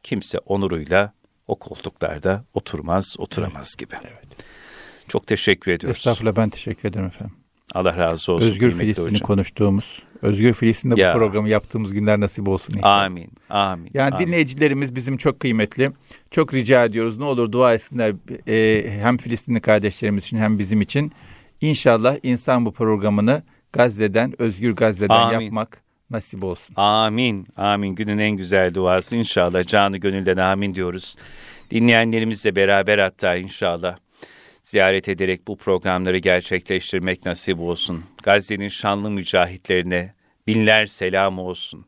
kimse 0.04 0.40
onuruyla 0.40 1.14
o 1.48 1.56
koltuklarda 1.56 2.46
oturmaz, 2.54 3.16
oturamaz 3.18 3.76
gibi. 3.76 3.96
Evet. 4.02 4.25
Çok 5.08 5.28
teşekkür 5.28 5.72
ediyoruz. 5.72 5.98
Estağfurullah 5.98 6.36
ben 6.36 6.50
teşekkür 6.50 6.90
ederim 6.90 7.06
efendim. 7.06 7.36
Allah 7.74 7.98
razı 7.98 8.32
olsun. 8.32 8.48
Özgür 8.48 8.72
Filistin'i 8.72 9.20
konuştuğumuz, 9.20 10.04
Özgür 10.22 10.54
Filistin'de 10.54 11.02
ya. 11.02 11.14
bu 11.14 11.20
programı 11.20 11.50
yaptığımız 11.50 11.94
günler 11.94 12.20
nasip 12.20 12.48
olsun 12.48 12.74
inşallah. 12.74 13.04
Amin, 13.04 13.30
amin. 13.50 13.90
Yani 13.94 14.16
amin. 14.16 14.28
dinleyicilerimiz 14.28 14.96
bizim 14.96 15.18
çok 15.18 15.40
kıymetli. 15.40 15.92
Çok 16.32 16.54
rica 16.54 16.86
ediyoruz 16.86 17.18
ne 17.18 17.24
olur 17.24 17.52
dua 17.52 17.74
etsinler 17.74 18.14
e, 18.48 18.86
hem 19.02 19.18
Filistinli 19.18 19.62
kardeşlerimiz 19.62 20.24
için 20.24 20.38
hem 20.38 20.60
bizim 20.60 20.82
için. 20.82 21.12
İnşallah 21.62 22.16
insan 22.24 22.66
bu 22.66 22.72
programını 22.74 23.44
Gazze'den, 23.74 24.42
Özgür 24.42 24.76
Gazze'den 24.76 25.16
amin. 25.16 25.40
yapmak 25.40 25.82
nasip 26.10 26.44
olsun. 26.44 26.76
Amin, 26.76 27.48
amin. 27.56 27.96
Günün 27.96 28.18
en 28.18 28.32
güzel 28.32 28.74
duası 28.74 29.16
inşallah. 29.16 29.68
Canı 29.68 29.98
gönülden 29.98 30.38
amin 30.38 30.76
diyoruz. 30.76 31.16
Dinleyenlerimizle 31.72 32.56
beraber 32.56 33.00
hatta 33.00 33.36
inşallah 33.36 33.98
ziyaret 34.66 35.10
ederek 35.10 35.48
bu 35.48 35.58
programları 35.58 36.18
gerçekleştirmek 36.18 37.26
nasip 37.26 37.60
olsun. 37.60 38.04
Gazze'nin 38.24 38.68
şanlı 38.68 39.12
mücahitlerine 39.12 40.14
binler 40.48 40.86
selam 40.86 41.40
olsun. 41.40 41.86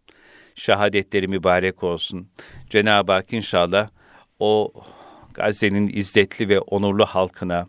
Şehadetleri 0.56 1.28
mübarek 1.28 1.84
olsun. 1.84 2.28
Cenab-ı 2.70 3.12
Hak 3.12 3.34
inşallah 3.34 3.90
o 4.40 4.74
Gazze'nin 5.34 5.92
izzetli 5.94 6.50
ve 6.50 6.60
onurlu 6.60 7.06
halkına, 7.06 7.68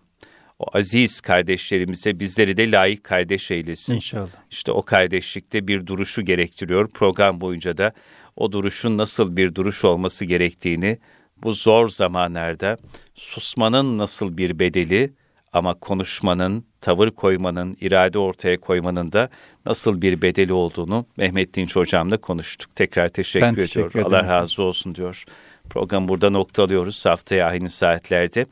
o 0.59 0.67
aziz 0.79 1.21
kardeşlerimize 1.21 2.21
bizleri 2.21 2.57
de 2.57 2.71
layık 2.71 3.05
kardeş 3.05 3.51
eylesin. 3.51 3.95
İnşallah. 3.95 4.29
İşte 4.51 4.73
o 4.73 4.83
kardeşlikte 4.83 5.69
bir 5.69 5.87
duruşu 5.87 6.23
gerektiriyor. 6.23 6.89
Program 6.89 7.41
boyunca 7.41 7.79
da 7.79 7.93
o 8.37 8.53
duruşun 8.53 8.99
nasıl 8.99 9.37
bir 9.37 9.55
duruş 9.55 9.85
olması 9.85 10.25
gerektiğini 10.25 10.99
bu 11.43 11.53
zor 11.53 11.89
zamanlarda 11.89 12.77
susmanın 13.19 13.99
nasıl 13.99 14.37
bir 14.37 14.59
bedeli 14.59 15.12
ama 15.53 15.75
konuşmanın, 15.75 16.64
tavır 16.81 17.11
koymanın, 17.11 17.77
irade 17.81 18.19
ortaya 18.19 18.61
koymanın 18.61 19.12
da 19.12 19.29
nasıl 19.66 20.03
bir 20.03 20.23
bedeli 20.23 20.53
olduğunu 20.53 21.07
Mehmet 21.16 21.55
Dinç 21.55 21.77
hocamla 21.77 22.16
konuştuk. 22.16 22.77
Tekrar 22.77 23.09
teşekkür 23.09 23.47
ben 23.47 23.53
ediyorum. 23.53 23.91
Teşekkür 23.91 24.01
Allah 24.01 24.27
razı 24.27 24.62
olsun 24.62 24.95
diyor. 24.95 25.25
Program 25.71 26.09
burada 26.09 26.31
noktalıyoruz. 26.31 27.07
Haftaya 27.07 27.47
aynı 27.47 27.71
saatlerde 27.71 28.47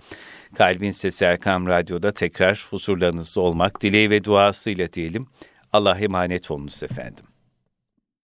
Kalbin 0.54 0.90
Sesi 0.90 1.24
Erkam 1.24 1.66
Radyo'da 1.66 2.12
tekrar 2.12 2.66
huzurlarınızda 2.70 3.40
olmak 3.40 3.82
dileği 3.82 4.10
ve 4.10 4.24
duasıyla 4.24 4.92
diyelim. 4.92 5.26
Allah'a 5.72 5.98
emanet 5.98 6.50
olunuz 6.50 6.82
efendim. 6.82 7.24